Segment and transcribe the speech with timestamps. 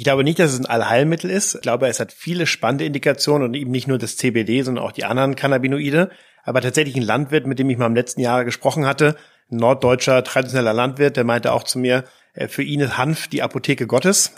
[0.00, 1.56] Ich glaube nicht, dass es ein Allheilmittel ist.
[1.56, 4.92] Ich glaube, es hat viele spannende Indikationen und eben nicht nur das CBD, sondern auch
[4.92, 6.08] die anderen Cannabinoide.
[6.42, 9.14] Aber tatsächlich ein Landwirt, mit dem ich mal im letzten Jahr gesprochen hatte,
[9.52, 13.42] ein norddeutscher traditioneller Landwirt, der meinte auch zu mir, äh, für ihn ist Hanf die
[13.42, 14.32] Apotheke Gottes.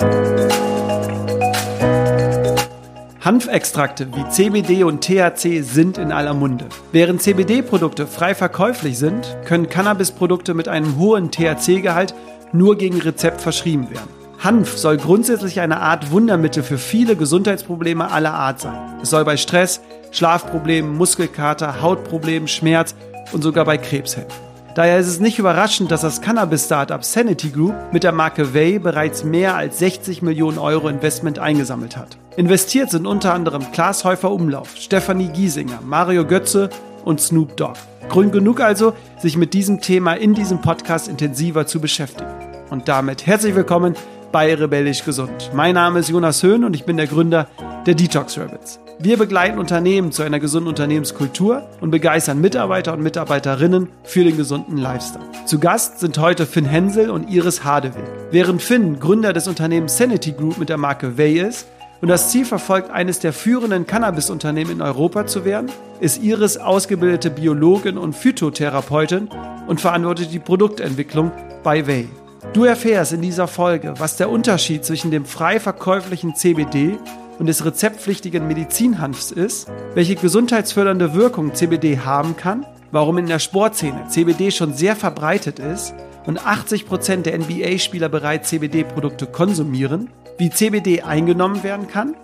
[3.21, 6.67] Hanfextrakte wie CBD und THC sind in aller Munde.
[6.91, 12.17] Während CBD-Produkte frei verkäuflich sind, können Cannabis-Produkte mit einem hohen THC-Gehalt
[12.53, 14.22] nur gegen Rezept verschrieben werden.
[14.43, 18.77] Hanf soll grundsätzlich eine Art Wundermittel für viele Gesundheitsprobleme aller Art sein.
[19.01, 19.81] Es soll bei Stress,
[20.11, 22.97] Schlafproblemen, Muskelkater, Hautproblemen, Schmerz
[23.31, 24.33] und sogar bei Krebs helfen.
[24.75, 29.23] Daher ist es nicht überraschend, dass das Cannabis-Startup Sanity Group mit der Marke Way bereits
[29.23, 32.17] mehr als 60 Millionen Euro Investment eingesammelt hat.
[32.37, 36.69] Investiert sind unter anderem Klaas Häufer Umlauf, Stefanie Giesinger, Mario Götze
[37.05, 37.79] und Snoop Dogg.
[38.09, 42.31] Grund genug also, sich mit diesem Thema in diesem Podcast intensiver zu beschäftigen.
[42.71, 43.95] Und damit herzlich willkommen
[44.33, 45.51] bei Rebellisch Gesund.
[45.55, 47.49] Mein Name ist Jonas Höhn und ich bin der Gründer
[47.87, 48.81] der Detox Rabbits.
[48.99, 54.79] Wir begleiten Unternehmen zu einer gesunden Unternehmenskultur und begeistern Mitarbeiter und Mitarbeiterinnen für den gesunden
[54.79, 55.25] Lifestyle.
[55.45, 58.05] Zu Gast sind heute Finn Hensel und Iris Hadeweg.
[58.31, 61.67] Während Finn Gründer des Unternehmens Sanity Group mit der Marke Way ist
[62.01, 67.31] und das Ziel verfolgt, eines der führenden Cannabis-Unternehmen in Europa zu werden, ist Iris ausgebildete
[67.31, 69.29] Biologin und Phytotherapeutin
[69.67, 72.09] und verantwortet die Produktentwicklung bei Way.
[72.51, 76.99] Du erfährst in dieser Folge, was der Unterschied zwischen dem frei verkäuflichen CBD
[77.39, 84.07] und des rezeptpflichtigen Medizinhanfs ist, welche gesundheitsfördernde Wirkung CBD haben kann, warum in der Sportszene
[84.09, 85.95] CBD schon sehr verbreitet ist
[86.27, 92.17] und 80% der NBA-Spieler bereits CBD-Produkte konsumieren, wie CBD eingenommen werden kann,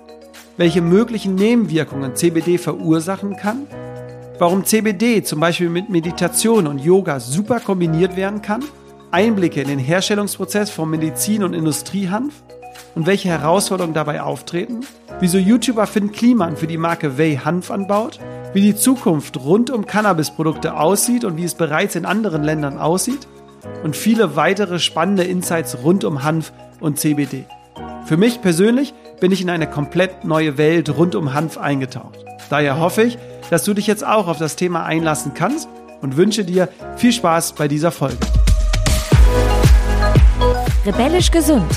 [0.58, 3.66] welche möglichen Nebenwirkungen CBD verursachen kann,
[4.38, 8.64] warum CBD zum Beispiel mit Meditation und Yoga super kombiniert werden kann,
[9.11, 12.42] Einblicke in den Herstellungsprozess von Medizin- und Industriehanf
[12.95, 14.81] und welche Herausforderungen dabei auftreten,
[15.20, 18.19] wieso YouTuber Finn Kliman für die Marke Way Hanf anbaut,
[18.53, 23.27] wie die Zukunft rund um Cannabisprodukte aussieht und wie es bereits in anderen Ländern aussieht
[23.82, 27.44] und viele weitere spannende Insights rund um Hanf und CBD.
[28.05, 32.25] Für mich persönlich bin ich in eine komplett neue Welt rund um Hanf eingetaucht.
[32.50, 33.19] Daher hoffe ich,
[33.50, 35.69] dass du dich jetzt auch auf das Thema einlassen kannst
[36.00, 38.16] und wünsche dir viel Spaß bei dieser Folge.
[40.88, 41.71] Rebellisch gesund.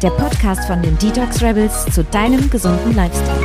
[0.00, 3.40] Der Podcast von den Detox Rebels zu deinem gesunden Lifestyle.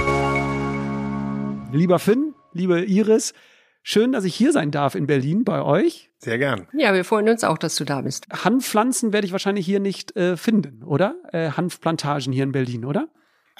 [1.72, 3.34] Lieber Finn, liebe Iris,
[3.82, 6.12] schön, dass ich hier sein darf in Berlin bei euch.
[6.20, 6.68] Sehr gern.
[6.74, 8.28] Ja, wir freuen uns auch, dass du da bist.
[8.32, 11.16] Hanfpflanzen werde ich wahrscheinlich hier nicht äh, finden, oder?
[11.32, 13.08] Äh, Hanfplantagen hier in Berlin, oder?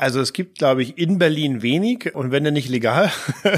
[0.02, 3.12] Also es gibt, glaube ich, in Berlin wenig und wenn dann nicht legal,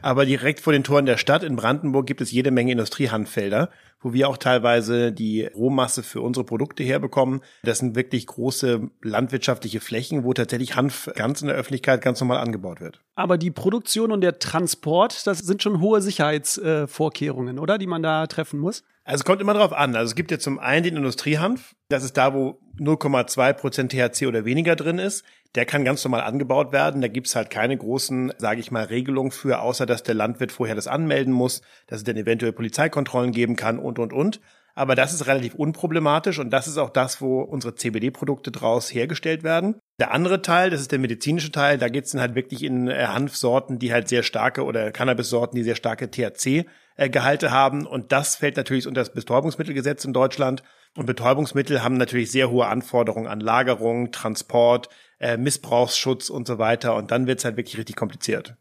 [0.00, 3.68] aber direkt vor den Toren der Stadt in Brandenburg gibt es jede Menge Industriehandfelder,
[4.00, 7.42] wo wir auch teilweise die Rohmasse für unsere Produkte herbekommen.
[7.62, 12.38] Das sind wirklich große landwirtschaftliche Flächen, wo tatsächlich Hanf ganz in der Öffentlichkeit ganz normal
[12.38, 13.02] angebaut wird.
[13.14, 18.26] Aber die Produktion und der Transport, das sind schon hohe Sicherheitsvorkehrungen, oder, die man da
[18.28, 18.82] treffen muss?
[19.04, 19.94] Also es kommt immer drauf an.
[19.94, 21.74] Also es gibt ja zum einen den Industriehanf.
[21.90, 25.24] Das ist da, wo 0,2 Prozent THC oder weniger drin ist.
[25.54, 27.02] Der kann ganz normal angebaut werden.
[27.02, 30.74] Da gibt's halt keine großen, sage ich mal, Regelungen für, außer dass der Landwirt vorher
[30.74, 34.40] das anmelden muss, dass es dann eventuell Polizeikontrollen geben kann und, und, und.
[34.74, 39.42] Aber das ist relativ unproblematisch und das ist auch das, wo unsere CBD-Produkte draus hergestellt
[39.42, 39.76] werden.
[40.00, 43.06] Der andere Teil, das ist der medizinische Teil, da geht's dann halt wirklich in äh,
[43.06, 47.86] Hanfsorten, die halt sehr starke oder Cannabis-Sorten, die sehr starke THC-Gehalte haben.
[47.86, 50.62] Und das fällt natürlich unter das Betäubungsmittelgesetz in Deutschland.
[50.94, 54.88] Und Betäubungsmittel haben natürlich sehr hohe Anforderungen an Lagerung, Transport,
[55.18, 56.96] äh, Missbrauchsschutz und so weiter.
[56.96, 58.56] Und dann wird's halt wirklich richtig kompliziert.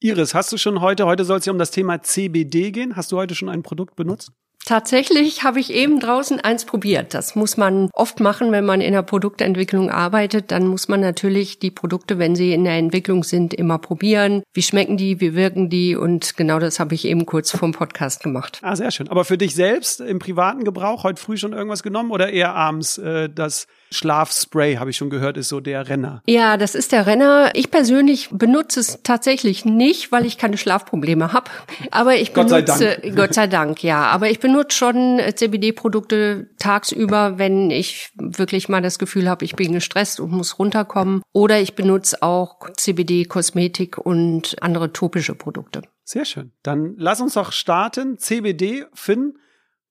[0.00, 2.96] Iris, hast du schon heute, heute soll es ja um das Thema CBD gehen.
[2.96, 4.32] Hast du heute schon ein Produkt benutzt?
[4.64, 7.12] Tatsächlich habe ich eben draußen eins probiert.
[7.12, 10.50] Das muss man oft machen, wenn man in der Produktentwicklung arbeitet.
[10.50, 14.42] Dann muss man natürlich die Produkte, wenn sie in der Entwicklung sind, immer probieren.
[14.54, 15.96] Wie schmecken die, wie wirken die?
[15.96, 18.58] Und genau das habe ich eben kurz vom Podcast gemacht.
[18.62, 19.08] Ah, sehr schön.
[19.08, 22.96] Aber für dich selbst im privaten Gebrauch heute früh schon irgendwas genommen oder eher abends
[22.96, 26.22] äh, das Schlafspray, habe ich schon gehört, ist so der Renner.
[26.26, 27.50] Ja, das ist der Renner.
[27.54, 31.50] Ich persönlich benutze es tatsächlich nicht, weil ich keine Schlafprobleme habe.
[31.90, 33.16] Aber ich Gott sei benutze, Dank.
[33.16, 34.04] Gott sei Dank, ja.
[34.06, 39.72] Aber ich benutze schon CBD-Produkte tagsüber, wenn ich wirklich mal das Gefühl habe, ich bin
[39.72, 41.22] gestresst und muss runterkommen.
[41.32, 45.82] Oder ich benutze auch CBD-Kosmetik und andere topische Produkte.
[46.04, 46.52] Sehr schön.
[46.62, 48.18] Dann lass uns doch starten.
[48.18, 49.38] CBD, Finn,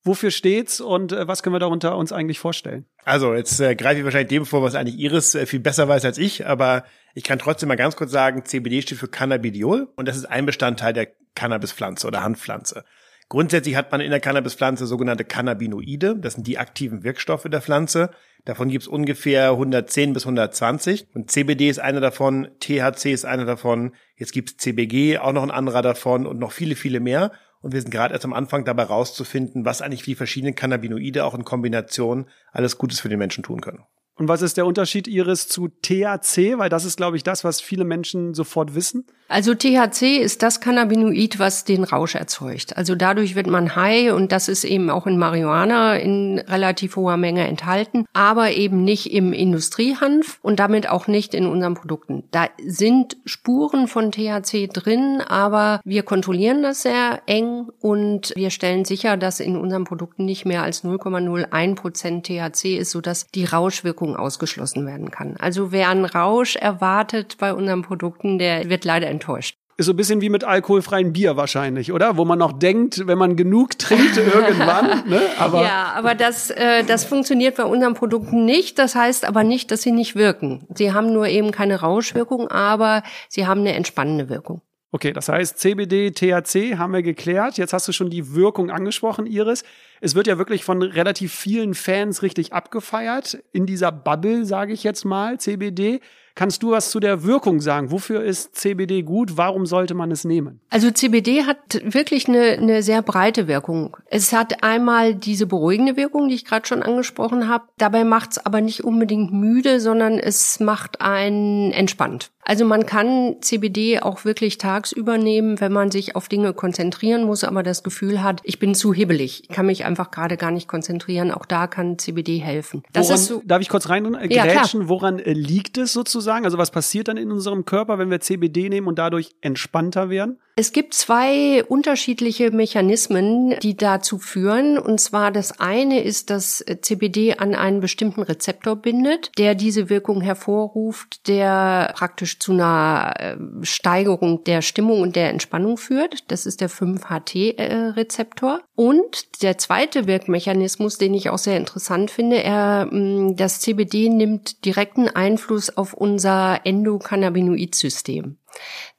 [0.03, 2.85] wofür steht's und äh, was können wir darunter uns eigentlich vorstellen?
[3.05, 6.05] Also, jetzt äh, greife ich wahrscheinlich dem vor, was eigentlich Iris äh, viel besser weiß
[6.05, 6.83] als ich, aber
[7.13, 10.45] ich kann trotzdem mal ganz kurz sagen, CBD steht für Cannabidiol und das ist ein
[10.45, 12.83] Bestandteil der Cannabispflanze oder Hanfpflanze.
[13.29, 18.11] Grundsätzlich hat man in der Cannabispflanze sogenannte Cannabinoide, das sind die aktiven Wirkstoffe der Pflanze.
[18.45, 21.07] Davon gibt's ungefähr 110 bis 120.
[21.15, 25.51] Und CBD ist einer davon, THC ist einer davon, jetzt gibt's CBG, auch noch ein
[25.51, 27.31] anderer davon und noch viele, viele mehr.
[27.63, 31.33] Und wir sind gerade erst am Anfang dabei rauszufinden, was eigentlich die verschiedenen Cannabinoide auch
[31.33, 33.85] in Kombination alles Gutes für den Menschen tun können.
[34.15, 36.57] Und was ist der Unterschied Ihres zu THC?
[36.57, 39.05] Weil das ist, glaube ich, das, was viele Menschen sofort wissen.
[39.27, 42.77] Also THC ist das Cannabinoid, was den Rausch erzeugt.
[42.77, 47.17] Also dadurch wird man high und das ist eben auch in Marihuana in relativ hoher
[47.17, 52.25] Menge enthalten, aber eben nicht im Industriehanf und damit auch nicht in unseren Produkten.
[52.29, 58.85] Da sind Spuren von THC drin, aber wir kontrollieren das sehr eng und wir stellen
[58.85, 64.02] sicher, dass in unseren Produkten nicht mehr als 0,01 Prozent THC ist, sodass die Rauschwirkung
[64.15, 65.35] ausgeschlossen werden kann.
[65.39, 69.55] Also wer einen Rausch erwartet bei unseren Produkten, der wird leider enttäuscht.
[69.75, 72.15] Ist so ein bisschen wie mit alkoholfreiem Bier wahrscheinlich, oder?
[72.15, 75.09] Wo man noch denkt, wenn man genug trinkt irgendwann.
[75.09, 75.19] Ne?
[75.39, 78.77] Aber ja, aber das, äh, das funktioniert bei unseren Produkten nicht.
[78.77, 80.67] Das heißt aber nicht, dass sie nicht wirken.
[80.75, 84.61] Sie haben nur eben keine Rauschwirkung, aber sie haben eine entspannende Wirkung.
[84.95, 87.57] Okay, das heißt CBD, THC haben wir geklärt.
[87.57, 89.63] Jetzt hast du schon die Wirkung angesprochen, Iris.
[90.01, 94.83] Es wird ja wirklich von relativ vielen Fans richtig abgefeiert in dieser Bubble, sage ich
[94.83, 95.99] jetzt mal, CBD.
[96.35, 97.91] Kannst du was zu der Wirkung sagen?
[97.91, 99.37] Wofür ist CBD gut?
[99.37, 100.59] Warum sollte man es nehmen?
[100.71, 103.95] Also CBD hat wirklich eine, eine sehr breite Wirkung.
[104.07, 107.65] Es hat einmal diese beruhigende Wirkung, die ich gerade schon angesprochen habe.
[107.77, 112.31] Dabei macht es aber nicht unbedingt müde, sondern es macht einen entspannt.
[112.45, 117.45] Also man kann CBD auch wirklich tagsüber nehmen, wenn man sich auf Dinge konzentrieren muss,
[117.45, 120.67] aber das Gefühl hat, ich bin zu hibbelig, ich kann mich einfach gerade gar nicht
[120.67, 121.31] konzentrieren.
[121.31, 122.83] Auch da kann CBD helfen.
[122.91, 124.81] Das woran, ist so, darf ich kurz rein äh, grätschen?
[124.81, 126.22] Ja, woran äh, liegt es sozusagen?
[126.45, 130.39] Also was passiert dann in unserem Körper, wenn wir CBD nehmen und dadurch entspannter werden?
[130.55, 134.77] Es gibt zwei unterschiedliche Mechanismen, die dazu führen.
[134.77, 140.21] Und zwar das eine ist, dass CBD an einen bestimmten Rezeptor bindet, der diese Wirkung
[140.21, 146.31] hervorruft, der praktisch zu einer äh, Steigerung der Stimmung und der Entspannung führt.
[146.31, 148.61] Das ist der 5-HT-Rezeptor.
[148.75, 154.65] Und der zweite Wirkmechanismus, den ich auch sehr interessant finde, er, mm, das CBD nimmt
[154.65, 158.37] direkten Einfluss auf unser Endokannabinoid-System.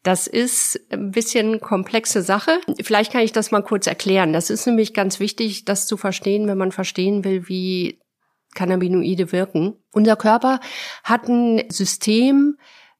[0.02, 2.60] Das ist ein bisschen komplexe Sache.
[2.82, 4.32] Vielleicht kann ich das mal kurz erklären.
[4.32, 8.00] Das ist nämlich ganz wichtig, das zu verstehen, wenn man verstehen will, wie
[8.54, 9.76] Cannabinoide wirken.
[9.92, 10.60] Unser Körper
[11.02, 12.56] hat ein System,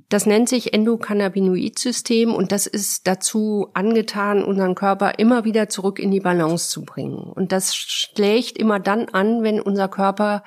[0.09, 6.11] das nennt sich Endokannabinoid-System und das ist dazu angetan, unseren Körper immer wieder zurück in
[6.11, 7.19] die Balance zu bringen.
[7.19, 10.45] Und das schlägt immer dann an, wenn unser Körper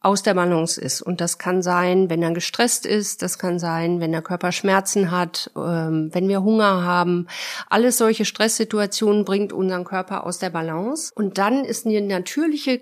[0.00, 1.02] aus der Balance ist.
[1.02, 5.10] Und das kann sein, wenn er gestresst ist, das kann sein, wenn der Körper Schmerzen
[5.10, 7.26] hat, ähm, wenn wir Hunger haben.
[7.68, 11.12] Alles solche Stresssituationen bringt unseren Körper aus der Balance.
[11.14, 12.80] Und dann ist eine natürliche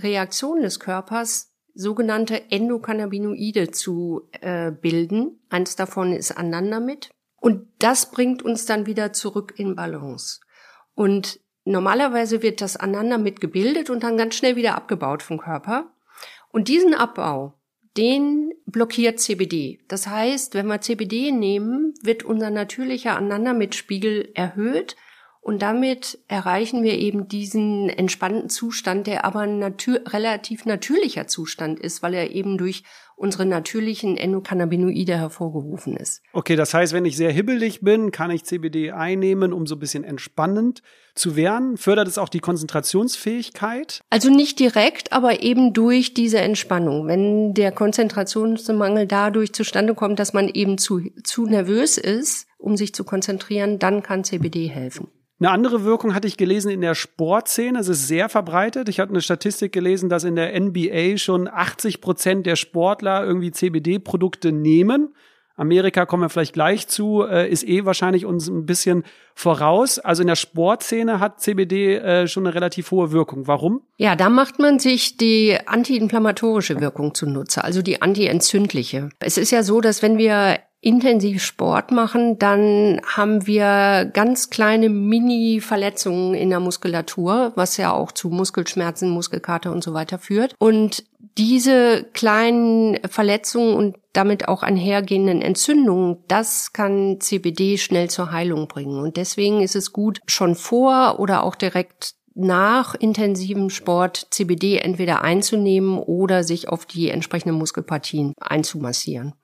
[0.00, 5.40] Reaktion des Körpers, sogenannte Endokannabinoide zu äh, bilden.
[5.48, 7.10] Eins davon ist Anandamid.
[7.36, 10.40] Und das bringt uns dann wieder zurück in Balance.
[10.94, 15.92] Und normalerweise wird das Anandamid gebildet und dann ganz schnell wieder abgebaut vom Körper.
[16.56, 17.52] Und diesen Abbau,
[17.98, 19.78] den blockiert CBD.
[19.88, 24.96] Das heißt, wenn wir CBD nehmen, wird unser natürlicher Anandamid-Spiegel erhöht
[25.46, 31.78] und damit erreichen wir eben diesen entspannten Zustand, der aber ein natür relativ natürlicher Zustand
[31.78, 32.82] ist, weil er eben durch
[33.14, 36.20] unsere natürlichen Endokannabinoide hervorgerufen ist.
[36.32, 39.78] Okay, das heißt, wenn ich sehr hibbelig bin, kann ich CBD einnehmen, um so ein
[39.78, 40.82] bisschen entspannend
[41.14, 41.76] zu werden.
[41.76, 44.00] Fördert es auch die Konzentrationsfähigkeit?
[44.10, 47.06] Also nicht direkt, aber eben durch diese Entspannung.
[47.06, 52.92] Wenn der Konzentrationsmangel dadurch zustande kommt, dass man eben zu, zu nervös ist, um sich
[52.92, 55.06] zu konzentrieren, dann kann CBD helfen.
[55.38, 57.78] Eine andere Wirkung hatte ich gelesen in der Sportszene.
[57.78, 58.88] Es ist sehr verbreitet.
[58.88, 63.50] Ich hatte eine Statistik gelesen, dass in der NBA schon 80 Prozent der Sportler irgendwie
[63.50, 65.14] CBD-Produkte nehmen.
[65.56, 69.98] Amerika kommen wir vielleicht gleich zu, äh, ist eh wahrscheinlich uns ein bisschen voraus.
[69.98, 73.46] Also in der Sportszene hat CBD äh, schon eine relativ hohe Wirkung.
[73.46, 73.82] Warum?
[73.96, 79.08] Ja, da macht man sich die antiinflammatorische Wirkung zunutze, also die antientzündliche.
[79.18, 84.88] Es ist ja so, dass wenn wir intensiv Sport machen, dann haben wir ganz kleine
[84.88, 90.54] Mini-Verletzungen in der Muskulatur, was ja auch zu Muskelschmerzen, Muskelkater und so weiter führt.
[90.58, 91.04] Und
[91.38, 99.00] diese kleinen Verletzungen und damit auch einhergehenden Entzündungen, das kann CBD schnell zur Heilung bringen.
[99.00, 105.22] Und deswegen ist es gut, schon vor oder auch direkt nach intensivem Sport CBD entweder
[105.22, 109.34] einzunehmen oder sich auf die entsprechenden Muskelpartien einzumassieren.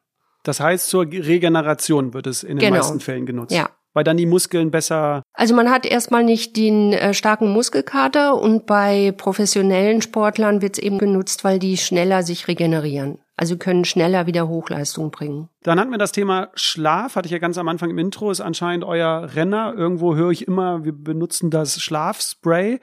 [0.43, 2.77] Das heißt, zur Regeneration wird es in den genau.
[2.77, 3.53] meisten Fällen genutzt.
[3.53, 3.71] Ja.
[3.95, 5.23] weil dann die Muskeln besser.
[5.35, 10.83] Also man hat erstmal nicht den äh, starken Muskelkater und bei professionellen Sportlern wird es
[10.83, 13.19] eben genutzt, weil die schneller sich regenerieren.
[13.37, 15.49] Also können schneller wieder Hochleistung bringen.
[15.63, 18.41] Dann hatten wir das Thema Schlaf, hatte ich ja ganz am Anfang im Intro, ist
[18.41, 19.75] anscheinend euer Renner.
[19.77, 22.79] Irgendwo höre ich immer, wir benutzen das Schlafspray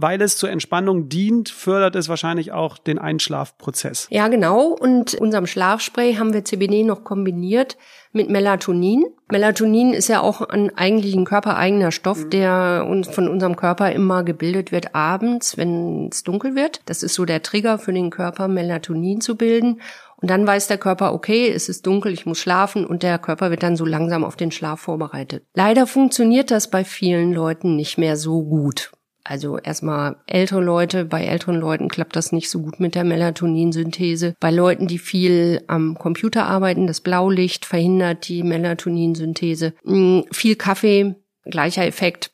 [0.00, 4.06] weil es zur Entspannung dient, fördert es wahrscheinlich auch den Einschlafprozess.
[4.10, 4.68] Ja, genau.
[4.68, 7.76] Und unserem Schlafspray haben wir CBD noch kombiniert
[8.12, 9.06] mit Melatonin.
[9.28, 12.30] Melatonin ist ja auch ein eigentlich ein körpereigener Stoff, mhm.
[12.30, 16.80] der uns von unserem Körper immer gebildet wird abends, wenn es dunkel wird.
[16.86, 19.80] Das ist so der Trigger für den Körper, Melatonin zu bilden.
[20.20, 23.50] Und dann weiß der Körper, okay, es ist dunkel, ich muss schlafen und der Körper
[23.50, 25.44] wird dann so langsam auf den Schlaf vorbereitet.
[25.54, 28.92] Leider funktioniert das bei vielen Leuten nicht mehr so gut.
[29.28, 34.34] Also erstmal ältere Leute, bei älteren Leuten klappt das nicht so gut mit der Melatoninsynthese.
[34.40, 39.74] Bei Leuten, die viel am Computer arbeiten, das Blaulicht verhindert die Melatoninsynthese.
[39.84, 42.30] Mm, viel Kaffee, gleicher Effekt.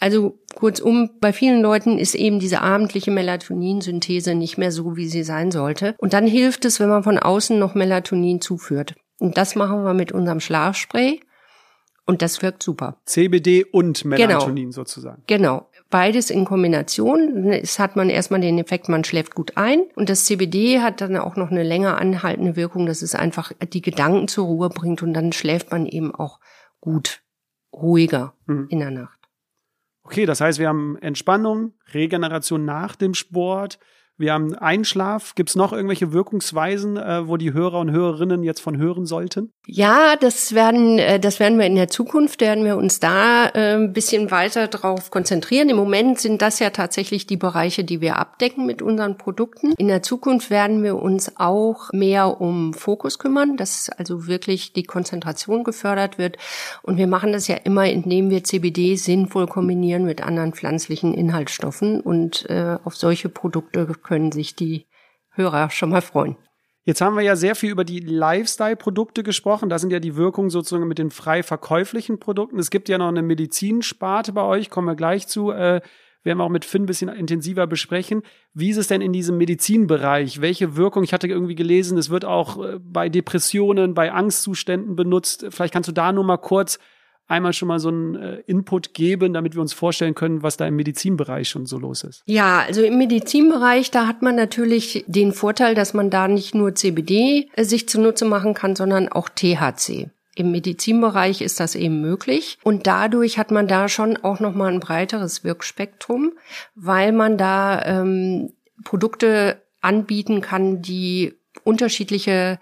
[0.00, 5.24] Also kurzum, bei vielen Leuten ist eben diese abendliche Melatoninsynthese nicht mehr so, wie sie
[5.24, 5.96] sein sollte.
[5.98, 8.94] Und dann hilft es, wenn man von außen noch Melatonin zuführt.
[9.18, 11.20] Und das machen wir mit unserem Schlafspray.
[12.06, 12.96] Und das wirkt super.
[13.04, 14.72] CBD und Melatonin genau.
[14.72, 15.24] sozusagen.
[15.26, 17.50] Genau beides in Kombination.
[17.50, 19.82] Es hat man erstmal den Effekt, man schläft gut ein.
[19.94, 23.82] Und das CBD hat dann auch noch eine länger anhaltende Wirkung, dass es einfach die
[23.82, 26.40] Gedanken zur Ruhe bringt und dann schläft man eben auch
[26.80, 27.22] gut,
[27.72, 28.66] ruhiger mhm.
[28.70, 29.18] in der Nacht.
[30.02, 33.78] Okay, das heißt, wir haben Entspannung, Regeneration nach dem Sport,
[34.18, 35.34] wir haben Einschlaf.
[35.36, 39.52] Gibt es noch irgendwelche Wirkungsweisen, äh, wo die Hörer und Hörerinnen jetzt von hören sollten?
[39.66, 43.76] Ja, das werden, äh, das werden wir in der Zukunft, werden wir uns da äh,
[43.76, 45.68] ein bisschen weiter drauf konzentrieren.
[45.68, 49.72] Im Moment sind das ja tatsächlich die Bereiche, die wir abdecken mit unseren Produkten.
[49.78, 54.82] In der Zukunft werden wir uns auch mehr um Fokus kümmern, dass also wirklich die
[54.82, 56.38] Konzentration gefördert wird.
[56.82, 62.00] Und wir machen das ja immer, indem wir CBD sinnvoll kombinieren mit anderen pflanzlichen Inhaltsstoffen
[62.00, 64.86] und äh, auf solche Produkte können sich die
[65.34, 66.36] Hörer schon mal freuen.
[66.84, 69.68] Jetzt haben wir ja sehr viel über die Lifestyle-Produkte gesprochen.
[69.68, 72.58] Da sind ja die Wirkungen sozusagen mit den frei verkäuflichen Produkten.
[72.58, 75.50] Es gibt ja noch eine Medizinsparte bei euch, kommen wir gleich zu.
[75.50, 75.82] Äh,
[76.24, 78.22] werden wir auch mit Finn ein bisschen intensiver besprechen.
[78.54, 80.40] Wie ist es denn in diesem Medizinbereich?
[80.40, 81.04] Welche Wirkung?
[81.04, 85.46] Ich hatte irgendwie gelesen, es wird auch äh, bei Depressionen, bei Angstzuständen benutzt.
[85.50, 86.78] Vielleicht kannst du da nur mal kurz
[87.28, 90.66] einmal schon mal so einen äh, Input geben, damit wir uns vorstellen können, was da
[90.66, 92.22] im Medizinbereich schon so los ist?
[92.24, 96.74] Ja, also im Medizinbereich, da hat man natürlich den Vorteil, dass man da nicht nur
[96.74, 100.10] CBD äh, sich zunutze machen kann, sondern auch THC.
[100.34, 104.72] Im Medizinbereich ist das eben möglich und dadurch hat man da schon auch noch mal
[104.72, 106.32] ein breiteres Wirkspektrum,
[106.76, 108.52] weil man da ähm,
[108.84, 112.60] Produkte anbieten kann, die unterschiedliche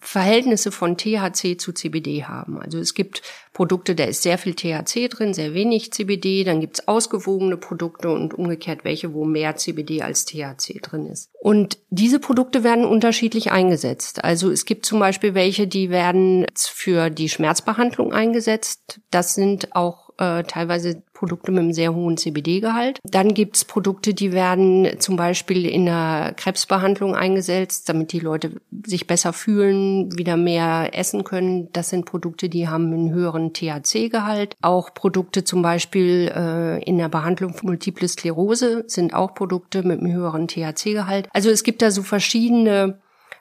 [0.00, 2.60] Verhältnisse von THC zu CBD haben.
[2.60, 6.44] Also es gibt Produkte, da ist sehr viel THC drin, sehr wenig CBD.
[6.44, 11.30] Dann gibt's ausgewogene Produkte und umgekehrt welche, wo mehr CBD als THC drin ist.
[11.40, 14.24] Und diese Produkte werden unterschiedlich eingesetzt.
[14.24, 19.00] Also es gibt zum Beispiel welche, die werden für die Schmerzbehandlung eingesetzt.
[19.10, 22.98] Das sind auch äh, teilweise Produkte mit einem sehr hohen CBD-Gehalt.
[23.04, 28.52] Dann gibt's Produkte, die werden zum Beispiel in der Krebsbehandlung eingesetzt, damit die Leute
[28.86, 31.68] sich besser fühlen, wieder mehr essen können.
[31.74, 34.56] Das sind Produkte, die haben einen höheren THC-Gehalt.
[34.62, 40.00] Auch Produkte zum Beispiel äh, in der Behandlung von Multiple Sklerose sind auch Produkte mit
[40.00, 41.28] einem höheren THC-Gehalt.
[41.34, 42.98] Also es gibt da so verschiedene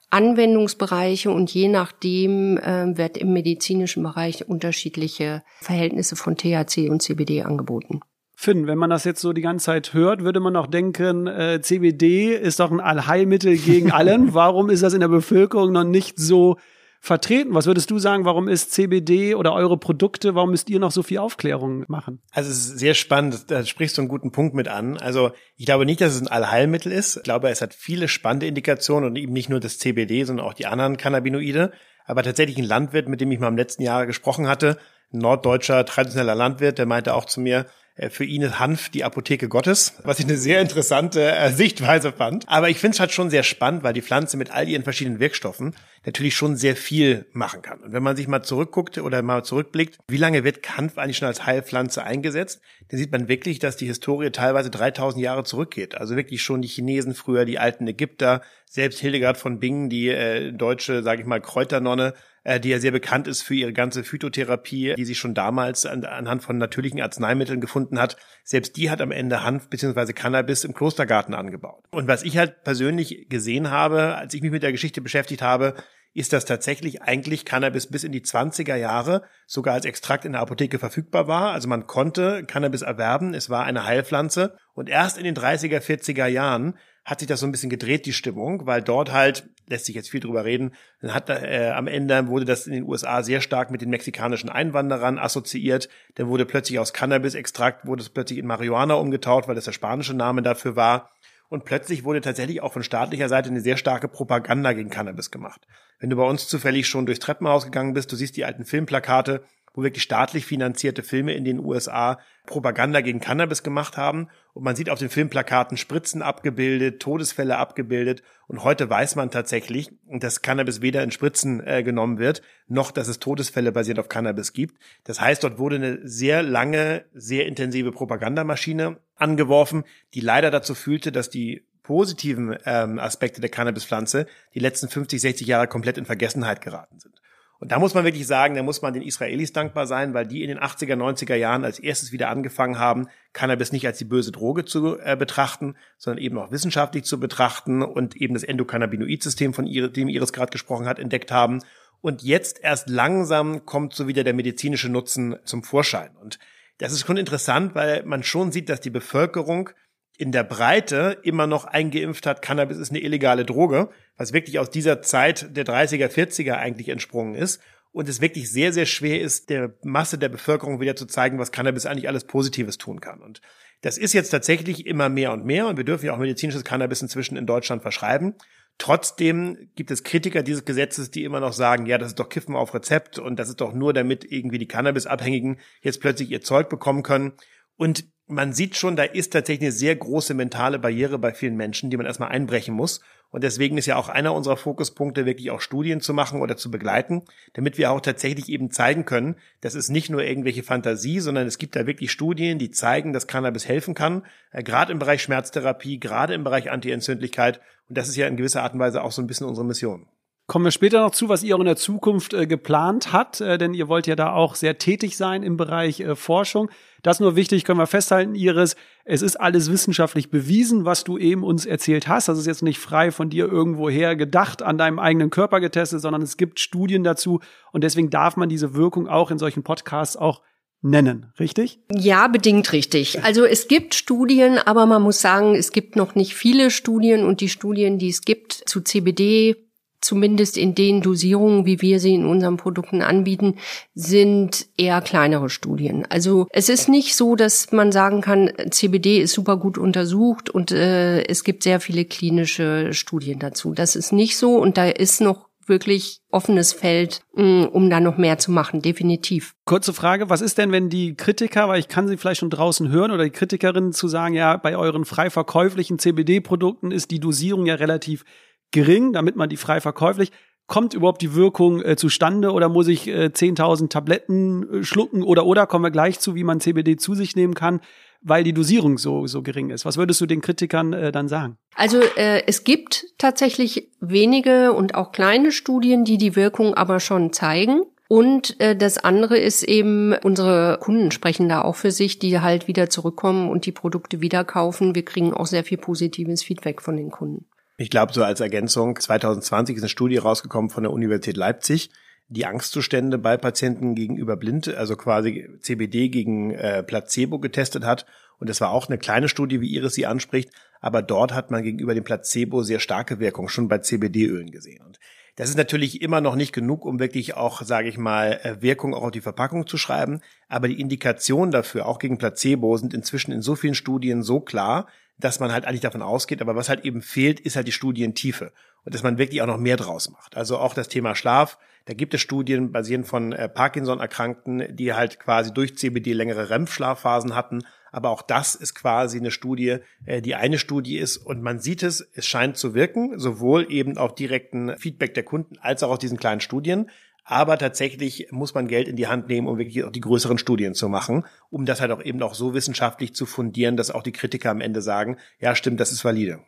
[0.10, 7.44] Anwendungsbereiche und je nachdem äh, wird im medizinischen Bereich unterschiedliche Verhältnisse von THC und CBD
[7.44, 8.02] angeboten.
[8.36, 11.60] Finn, wenn man das jetzt so die ganze Zeit hört, würde man auch denken, äh,
[11.62, 14.34] CBD ist doch ein Allheilmittel gegen allen.
[14.34, 16.56] Warum ist das in der Bevölkerung noch nicht so
[17.00, 17.54] vertreten.
[17.54, 21.02] Was würdest du sagen, warum ist CBD oder eure Produkte, warum müsst ihr noch so
[21.02, 22.22] viel Aufklärung machen?
[22.32, 24.98] Also es ist sehr spannend, da sprichst du einen guten Punkt mit an.
[24.98, 27.18] Also ich glaube nicht, dass es ein Allheilmittel ist.
[27.18, 30.54] Ich glaube, es hat viele spannende Indikationen und eben nicht nur das CBD, sondern auch
[30.54, 31.72] die anderen Cannabinoide.
[32.06, 34.78] Aber tatsächlich ein Landwirt, mit dem ich mal im letzten Jahr gesprochen hatte,
[35.14, 37.66] ein norddeutscher traditioneller Landwirt, der meinte auch zu mir,
[38.10, 42.48] für ihn ist Hanf die Apotheke Gottes, was ich eine sehr interessante äh, Sichtweise fand.
[42.48, 45.20] Aber ich finde es halt schon sehr spannend, weil die Pflanze mit all ihren verschiedenen
[45.20, 45.76] Wirkstoffen
[46.06, 47.82] natürlich schon sehr viel machen kann.
[47.82, 51.28] Und wenn man sich mal zurückguckt oder mal zurückblickt, wie lange wird Hanf eigentlich schon
[51.28, 55.96] als Heilpflanze eingesetzt, dann sieht man wirklich, dass die Historie teilweise 3000 Jahre zurückgeht.
[55.96, 60.54] Also wirklich schon die Chinesen früher, die alten Ägypter, selbst Hildegard von Bingen, die äh,
[60.54, 62.29] deutsche, sage ich mal, Kräuternonne, äh,
[62.64, 66.44] die ja sehr bekannt ist für ihre ganze Phytotherapie, die sie schon damals an, anhand
[66.44, 68.18] von natürlichen Arzneimitteln gefunden hat.
[68.44, 70.14] Selbst die hat am Ende Hanf bzw.
[70.14, 71.84] Cannabis im Klostergarten angebaut.
[71.92, 75.76] Und was ich halt persönlich gesehen habe, als ich mich mit der Geschichte beschäftigt habe,
[76.14, 80.42] ist, dass tatsächlich eigentlich Cannabis bis in die 20er Jahre sogar als Extrakt in der
[80.42, 81.52] Apotheke verfügbar war.
[81.52, 84.58] Also man konnte Cannabis erwerben, es war eine Heilpflanze.
[84.74, 88.14] Und erst in den 30er, 40er Jahren hat sich das so ein bisschen gedreht, die
[88.14, 92.28] Stimmung, weil dort halt, lässt sich jetzt viel drüber reden, dann hat äh, am Ende
[92.28, 95.90] wurde das in den USA sehr stark mit den mexikanischen Einwanderern assoziiert.
[96.16, 100.14] Dann wurde plötzlich aus Cannabis-Extrakt, wurde es plötzlich in Marihuana umgetaucht, weil das der spanische
[100.14, 101.12] Name dafür war.
[101.50, 105.66] Und plötzlich wurde tatsächlich auch von staatlicher Seite eine sehr starke Propaganda gegen Cannabis gemacht.
[106.00, 109.44] Wenn du bei uns zufällig schon durchs Treppenhaus gegangen bist, du siehst die alten Filmplakate,
[109.74, 114.30] wo wirklich staatlich finanzierte Filme in den USA Propaganda gegen Cannabis gemacht haben.
[114.54, 118.24] Und man sieht auf den Filmplakaten Spritzen abgebildet, Todesfälle abgebildet.
[118.48, 123.08] Und heute weiß man tatsächlich, dass Cannabis weder in Spritzen äh, genommen wird, noch dass
[123.08, 124.80] es Todesfälle basierend auf Cannabis gibt.
[125.04, 131.12] Das heißt, dort wurde eine sehr lange, sehr intensive Propagandamaschine angeworfen, die leider dazu führte,
[131.12, 136.62] dass die positiven ähm, Aspekte der Cannabispflanze die letzten 50, 60 Jahre komplett in Vergessenheit
[136.62, 137.20] geraten sind.
[137.58, 140.44] Und da muss man wirklich sagen, da muss man den Israelis dankbar sein, weil die
[140.44, 144.32] in den 80er, 90er Jahren als erstes wieder angefangen haben, Cannabis nicht als die böse
[144.32, 149.66] Droge zu äh, betrachten, sondern eben auch wissenschaftlich zu betrachten und eben das Endokannabinoid-System, von
[149.66, 151.64] ihr, dem Iris gerade gesprochen hat, entdeckt haben.
[152.02, 156.16] Und jetzt erst langsam kommt so wieder der medizinische Nutzen zum Vorschein.
[156.22, 156.38] Und
[156.78, 159.72] das ist schon interessant, weil man schon sieht, dass die Bevölkerung
[160.20, 164.70] in der Breite immer noch eingeimpft hat, Cannabis ist eine illegale Droge, was wirklich aus
[164.70, 167.62] dieser Zeit der 30er, 40er eigentlich entsprungen ist.
[167.94, 171.54] Und es wirklich sehr, sehr schwer ist, der Masse der Bevölkerung wieder zu zeigen, was
[171.54, 173.22] Cannabis eigentlich alles Positives tun kann.
[173.22, 173.40] Und
[173.80, 175.68] das ist jetzt tatsächlich immer mehr und mehr.
[175.68, 178.36] Und wir dürfen ja auch medizinisches Cannabis inzwischen in Deutschland verschreiben.
[178.78, 182.58] Trotzdem gibt es Kritiker dieses Gesetzes, die immer noch sagen, ja, das ist doch Kiffen
[182.58, 186.68] auf Rezept und das ist doch nur, damit irgendwie die Cannabisabhängigen jetzt plötzlich ihr Zeug
[186.68, 187.34] bekommen können.
[187.78, 191.90] Und man sieht schon, da ist tatsächlich eine sehr große mentale Barriere bei vielen Menschen,
[191.90, 193.02] die man erstmal einbrechen muss.
[193.32, 196.72] Und deswegen ist ja auch einer unserer Fokuspunkte, wirklich auch Studien zu machen oder zu
[196.72, 201.48] begleiten, damit wir auch tatsächlich eben zeigen können, das ist nicht nur irgendwelche Fantasie, sondern
[201.48, 205.22] es gibt da wirklich Studien, die zeigen, dass Cannabis helfen kann, äh, gerade im Bereich
[205.22, 207.60] Schmerztherapie, gerade im Bereich Antientzündlichkeit.
[207.88, 210.08] Und das ist ja in gewisser Art und Weise auch so ein bisschen unsere Mission.
[210.50, 213.60] Kommen wir später noch zu, was ihr auch in der Zukunft äh, geplant habt, äh,
[213.60, 216.72] denn ihr wollt ja da auch sehr tätig sein im Bereich äh, Forschung.
[217.04, 218.76] Das nur wichtig, können wir festhalten, Iris.
[219.06, 222.28] Es ist alles wissenschaftlich bewiesen, was du eben uns erzählt hast.
[222.28, 226.22] Das ist jetzt nicht frei von dir irgendwoher gedacht, an deinem eigenen Körper getestet, sondern
[226.22, 227.40] es gibt Studien dazu.
[227.72, 230.42] Und deswegen darf man diese Wirkung auch in solchen Podcasts auch
[230.82, 231.80] nennen, richtig?
[231.92, 233.24] Ja, bedingt richtig.
[233.24, 237.42] Also es gibt Studien, aber man muss sagen, es gibt noch nicht viele Studien und
[237.42, 239.69] die Studien, die es gibt zu CBD
[240.02, 243.56] zumindest in den Dosierungen, wie wir sie in unseren Produkten anbieten,
[243.94, 246.06] sind eher kleinere Studien.
[246.10, 250.72] Also es ist nicht so, dass man sagen kann, CBD ist super gut untersucht und
[250.72, 253.74] äh, es gibt sehr viele klinische Studien dazu.
[253.74, 258.18] Das ist nicht so und da ist noch wirklich offenes Feld, mm, um da noch
[258.18, 259.54] mehr zu machen, definitiv.
[259.66, 262.90] Kurze Frage, was ist denn, wenn die Kritiker, weil ich kann sie vielleicht schon draußen
[262.90, 267.68] hören, oder die Kritikerinnen zu sagen, ja, bei euren frei verkäuflichen CBD-Produkten ist die Dosierung
[267.68, 268.26] ja relativ
[268.72, 270.32] gering, damit man die frei verkäuflich.
[270.68, 275.46] Kommt überhaupt die Wirkung äh, zustande oder muss ich äh, 10.000 Tabletten äh, schlucken oder
[275.46, 277.82] oder kommen wir gleich zu, wie man CBD zu sich nehmen kann,
[278.22, 279.86] weil die Dosierung so so gering ist?
[279.86, 281.58] Was würdest du den Kritikern äh, dann sagen?
[281.76, 287.34] Also äh, es gibt tatsächlich wenige und auch kleine Studien, die die Wirkung aber schon
[287.34, 287.82] zeigen.
[288.08, 292.68] Und äh, das andere ist eben, unsere Kunden sprechen da auch für sich, die halt
[292.68, 294.96] wieder zurückkommen und die Produkte wieder kaufen.
[294.96, 297.46] Wir kriegen auch sehr viel positives Feedback von den Kunden.
[297.82, 301.92] Ich glaube, so als Ergänzung, 2020 ist eine Studie rausgekommen von der Universität Leipzig,
[302.28, 308.06] die Angstzustände bei Patienten gegenüber blind, also quasi CBD gegen äh, Placebo getestet hat.
[308.38, 310.50] Und das war auch eine kleine Studie, wie Iris sie anspricht,
[310.82, 314.84] aber dort hat man gegenüber dem Placebo sehr starke Wirkung schon bei CBD-Ölen gesehen.
[314.86, 315.00] Und
[315.38, 318.94] das ist natürlich immer noch nicht genug, um wirklich auch, sage ich mal, äh, Wirkung
[318.94, 320.20] auch auf die Verpackung zu schreiben.
[320.50, 324.88] Aber die Indikationen dafür, auch gegen Placebo, sind inzwischen in so vielen Studien so klar,
[325.20, 326.42] dass man halt eigentlich davon ausgeht.
[326.42, 328.52] Aber was halt eben fehlt, ist halt die Studientiefe
[328.86, 330.38] und dass man wirklich auch noch mehr draus macht.
[330.38, 331.58] Also auch das Thema Schlaf.
[331.86, 337.36] Da gibt es Studien basierend von äh, Parkinson-Erkrankten, die halt quasi durch CBD längere REM-Schlafphasen
[337.36, 337.64] hatten.
[337.92, 341.18] Aber auch das ist quasi eine Studie, äh, die eine Studie ist.
[341.18, 345.58] Und man sieht es, es scheint zu wirken, sowohl eben auf direkten Feedback der Kunden
[345.60, 346.90] als auch auf diesen kleinen Studien.
[347.32, 350.74] Aber tatsächlich muss man Geld in die Hand nehmen, um wirklich auch die größeren Studien
[350.74, 354.12] zu machen, um das halt auch eben auch so wissenschaftlich zu fundieren, dass auch die
[354.12, 356.40] Kritiker am Ende sagen, ja stimmt, das ist valide.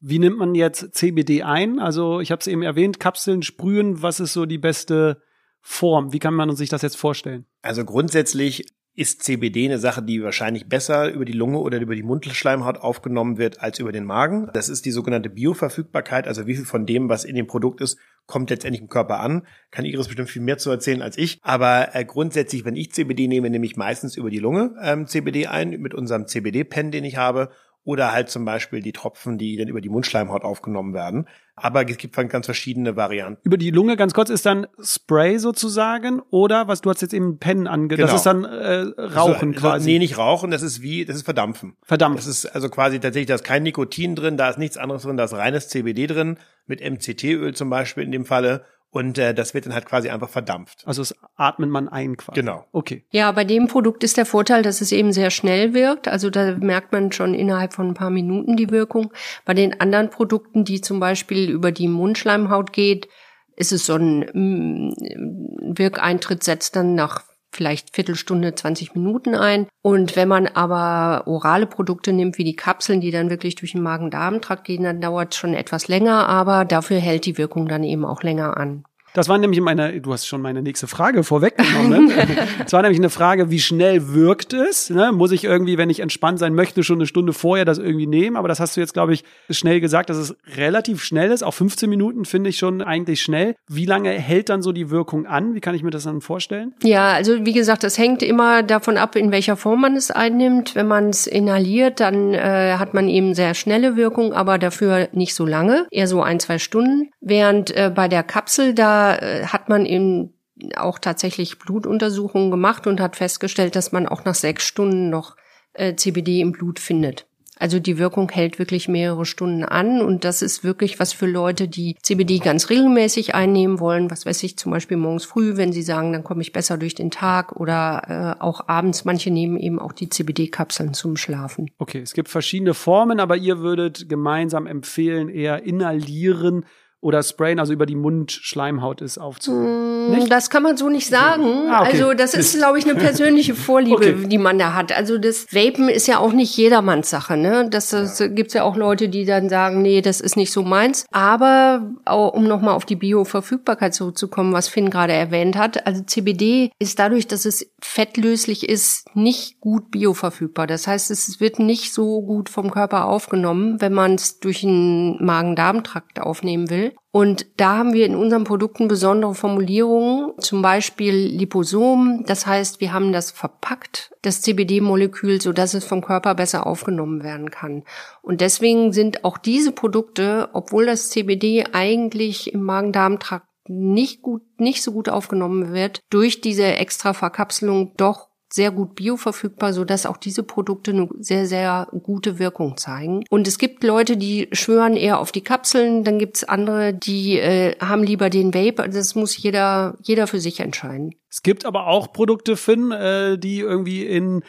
[0.00, 1.78] Wie nimmt man jetzt CBD ein?
[1.78, 5.22] Also ich habe es eben erwähnt, Kapseln sprühen, was ist so die beste
[5.62, 6.12] Form?
[6.12, 7.46] Wie kann man sich das jetzt vorstellen?
[7.62, 8.66] Also grundsätzlich
[8.98, 13.38] ist CBD eine Sache, die wahrscheinlich besser über die Lunge oder über die Mundschleimhaut aufgenommen
[13.38, 14.50] wird als über den Magen.
[14.52, 17.96] Das ist die sogenannte Bioverfügbarkeit, also wie viel von dem, was in dem Produkt ist,
[18.26, 19.46] kommt letztendlich im Körper an.
[19.70, 21.38] Kann Iris bestimmt viel mehr zu erzählen als ich.
[21.42, 25.46] Aber äh, grundsätzlich, wenn ich CBD nehme, nehme ich meistens über die Lunge ähm, CBD
[25.46, 27.50] ein, mit unserem CBD-Pen, den ich habe
[27.84, 31.26] oder halt zum Beispiel die Tropfen, die dann über die Mundschleimhaut aufgenommen werden.
[31.62, 33.40] Aber es gibt ganz verschiedene Varianten.
[33.44, 37.38] Über die Lunge ganz kurz ist dann Spray sozusagen oder was du hast jetzt eben
[37.38, 38.02] Pen ange, genau.
[38.02, 39.90] das ist dann äh, Rauchen so, quasi.
[39.90, 41.76] Nee, nicht Rauchen, das ist wie, das ist Verdampfen.
[41.82, 42.18] Verdampfen.
[42.18, 45.16] Das ist also quasi tatsächlich, da ist kein Nikotin drin, da ist nichts anderes drin,
[45.16, 49.52] da ist reines CBD drin, mit MCT-Öl zum Beispiel in dem Falle und äh, das
[49.52, 50.82] wird dann halt quasi einfach verdampft.
[50.86, 52.40] Also es atmet man ein quasi.
[52.40, 52.64] Genau.
[52.72, 53.04] Okay.
[53.10, 56.08] Ja, bei dem Produkt ist der Vorteil, dass es eben sehr schnell wirkt.
[56.08, 59.12] Also da merkt man schon innerhalb von ein paar Minuten die Wirkung.
[59.44, 63.08] Bei den anderen Produkten, die zum Beispiel über die Mundschleimhaut geht,
[63.56, 67.24] ist es so ein mm, Wirkeintritt setzt dann nach
[67.58, 69.66] vielleicht Viertelstunde, 20 Minuten ein.
[69.82, 73.82] Und wenn man aber orale Produkte nimmt, wie die Kapseln, die dann wirklich durch den
[73.82, 78.04] Magen-Darm-Trakt gehen, dann dauert es schon etwas länger, aber dafür hält die Wirkung dann eben
[78.04, 78.84] auch länger an.
[79.14, 82.06] Das war nämlich meine, du hast schon meine nächste Frage vorweggenommen.
[82.06, 82.12] Ne?
[82.64, 84.90] Es war nämlich eine Frage, wie schnell wirkt es?
[84.90, 85.12] Ne?
[85.12, 88.36] Muss ich irgendwie, wenn ich entspannt sein möchte, schon eine Stunde vorher das irgendwie nehmen?
[88.36, 91.42] Aber das hast du jetzt, glaube ich, schnell gesagt, dass es relativ schnell ist.
[91.42, 93.54] Auch 15 Minuten finde ich schon eigentlich schnell.
[93.68, 95.54] Wie lange hält dann so die Wirkung an?
[95.54, 96.74] Wie kann ich mir das dann vorstellen?
[96.82, 100.74] Ja, also wie gesagt, das hängt immer davon ab, in welcher Form man es einnimmt.
[100.74, 105.34] Wenn man es inhaliert, dann äh, hat man eben sehr schnelle Wirkung, aber dafür nicht
[105.34, 107.10] so lange, eher so ein, zwei Stunden.
[107.20, 110.34] Während äh, bei der Kapsel da äh, hat man eben
[110.76, 115.36] auch tatsächlich Blutuntersuchungen gemacht und hat festgestellt, dass man auch nach sechs Stunden noch
[115.72, 117.26] äh, CBD im Blut findet.
[117.58, 121.66] Also die Wirkung hält wirklich mehrere Stunden an und das ist wirklich was für Leute,
[121.66, 124.10] die CBD ganz regelmäßig einnehmen wollen.
[124.10, 126.94] Was weiß ich, zum Beispiel morgens früh, wenn sie sagen, dann komme ich besser durch
[126.94, 129.04] den Tag oder äh, auch abends.
[129.04, 131.70] Manche nehmen eben auch die CBD-Kapseln zum Schlafen.
[131.78, 136.64] Okay, es gibt verschiedene Formen, aber ihr würdet gemeinsam empfehlen, eher inhalieren
[137.00, 140.24] oder sprayen, also über die Mundschleimhaut ist aufzunehmen.
[140.24, 141.68] Mm, das kann man so nicht sagen.
[141.70, 141.92] Ah, okay.
[141.92, 144.26] Also das ist, glaube ich, eine persönliche Vorliebe, okay.
[144.26, 144.96] die man da hat.
[144.96, 147.36] Also das Vapen ist ja auch nicht jedermanns Sache.
[147.36, 147.68] Ne?
[147.70, 148.26] Das, das ja.
[148.26, 151.06] gibt's ja auch Leute, die dann sagen, nee, das ist nicht so meins.
[151.12, 156.72] Aber auch, um nochmal auf die Bioverfügbarkeit zurückzukommen, was Finn gerade erwähnt hat, also CBD
[156.80, 160.66] ist dadurch, dass es fettlöslich ist, nicht gut bioverfügbar.
[160.66, 165.24] Das heißt, es wird nicht so gut vom Körper aufgenommen, wenn man es durch den
[165.24, 166.87] Magen-Darm-Trakt aufnehmen will.
[167.10, 172.24] Und da haben wir in unseren Produkten besondere Formulierungen, zum Beispiel Liposom.
[172.26, 177.22] Das heißt, wir haben das verpackt, das CBD-Molekül, so dass es vom Körper besser aufgenommen
[177.22, 177.84] werden kann.
[178.22, 184.82] Und deswegen sind auch diese Produkte, obwohl das CBD eigentlich im Magen-Darm-Trakt nicht gut, nicht
[184.82, 190.16] so gut aufgenommen wird, durch diese extra Verkapselung doch sehr gut bioverfügbar, so dass auch
[190.16, 193.24] diese Produkte eine sehr, sehr gute Wirkung zeigen.
[193.28, 197.76] Und es gibt Leute, die schwören eher auf die Kapseln, dann gibt's andere, die äh,
[197.78, 198.88] haben lieber den Vape.
[198.88, 201.14] Das muss jeder, jeder für sich entscheiden.
[201.30, 204.42] Es gibt aber auch Produkte, Finn, äh, die irgendwie in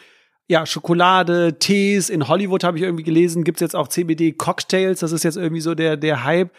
[0.48, 5.22] ja, Schokolade, Tees, in Hollywood habe ich irgendwie gelesen, gibt's jetzt auch CBD-Cocktails, das ist
[5.22, 6.50] jetzt irgendwie so der, der Hype.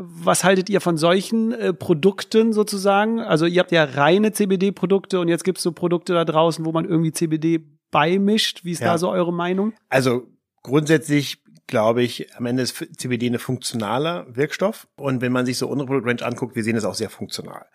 [0.00, 3.20] Was haltet ihr von solchen äh, Produkten sozusagen?
[3.20, 6.70] Also ihr habt ja reine CBD-Produkte und jetzt gibt es so Produkte da draußen, wo
[6.70, 8.64] man irgendwie CBD beimischt.
[8.64, 8.92] Wie ist ja.
[8.92, 9.72] da so eure Meinung?
[9.88, 10.28] Also
[10.62, 14.86] grundsätzlich glaube ich, am Ende ist CBD eine funktionaler Wirkstoff.
[14.96, 17.66] Und wenn man sich so unsere Produktrange anguckt, wir sehen es auch sehr funktional.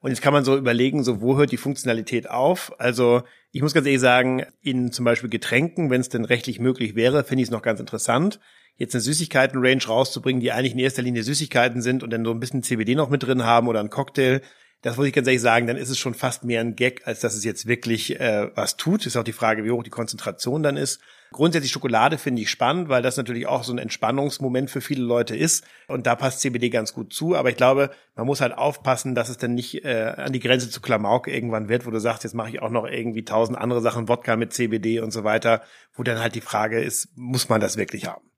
[0.00, 2.72] Und jetzt kann man so überlegen, so wo hört die Funktionalität auf?
[2.78, 6.94] Also ich muss ganz ehrlich sagen, in zum Beispiel Getränken, wenn es denn rechtlich möglich
[6.94, 8.40] wäre, finde ich es noch ganz interessant
[8.76, 12.40] jetzt eine Süßigkeiten-Range rauszubringen, die eigentlich in erster Linie Süßigkeiten sind und dann so ein
[12.40, 14.40] bisschen CBD noch mit drin haben oder ein Cocktail,
[14.82, 17.20] das muss ich ganz ehrlich sagen, dann ist es schon fast mehr ein Gag, als
[17.20, 19.06] dass es jetzt wirklich äh, was tut.
[19.06, 21.00] Ist auch die Frage, wie hoch die Konzentration dann ist.
[21.30, 25.36] Grundsätzlich Schokolade finde ich spannend, weil das natürlich auch so ein Entspannungsmoment für viele Leute
[25.36, 25.64] ist.
[25.86, 27.36] Und da passt CBD ganz gut zu.
[27.36, 30.68] Aber ich glaube, man muss halt aufpassen, dass es dann nicht äh, an die Grenze
[30.68, 33.82] zu Klamauk irgendwann wird, wo du sagst, jetzt mache ich auch noch irgendwie tausend andere
[33.82, 35.62] Sachen, Wodka mit CBD und so weiter,
[35.94, 38.31] wo dann halt die Frage ist, muss man das wirklich haben?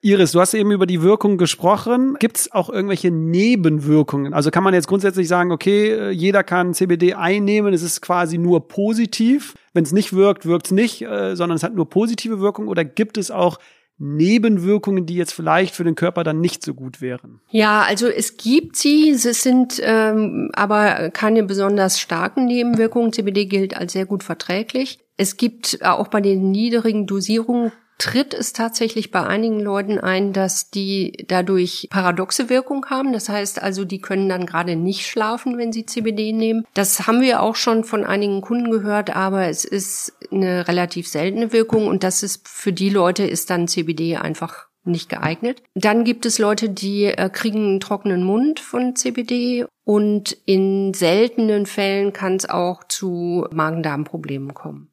[0.00, 2.16] Iris, du hast eben über die Wirkung gesprochen.
[2.20, 4.32] Gibt es auch irgendwelche Nebenwirkungen?
[4.32, 8.38] Also kann man jetzt grundsätzlich sagen, okay, äh, jeder kann CBD einnehmen, es ist quasi
[8.38, 9.54] nur positiv.
[9.72, 12.68] Wenn es nicht wirkt, wirkt es nicht, äh, sondern es hat nur positive Wirkung.
[12.68, 13.58] Oder gibt es auch
[13.98, 17.40] Nebenwirkungen, die jetzt vielleicht für den Körper dann nicht so gut wären?
[17.50, 23.12] Ja, also es gibt sie, es sind ähm, aber keine besonders starken Nebenwirkungen.
[23.12, 25.00] CBD gilt als sehr gut verträglich.
[25.16, 30.70] Es gibt auch bei den niedrigen Dosierungen tritt es tatsächlich bei einigen Leuten ein, dass
[30.70, 33.12] die dadurch paradoxe Wirkung haben.
[33.12, 36.64] Das heißt also, die können dann gerade nicht schlafen, wenn sie CBD nehmen.
[36.74, 41.52] Das haben wir auch schon von einigen Kunden gehört, aber es ist eine relativ seltene
[41.52, 45.62] Wirkung und das ist für die Leute ist dann CBD einfach nicht geeignet.
[45.74, 51.66] Dann gibt es Leute, die äh, kriegen einen trockenen Mund von CBD und in seltenen
[51.66, 54.90] Fällen kann es auch zu Magen-Darm-Problemen kommen.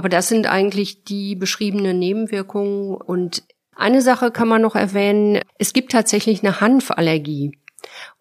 [0.00, 2.94] Aber das sind eigentlich die beschriebenen Nebenwirkungen.
[2.94, 3.42] Und
[3.76, 5.42] eine Sache kann man noch erwähnen.
[5.58, 7.52] Es gibt tatsächlich eine Hanfallergie.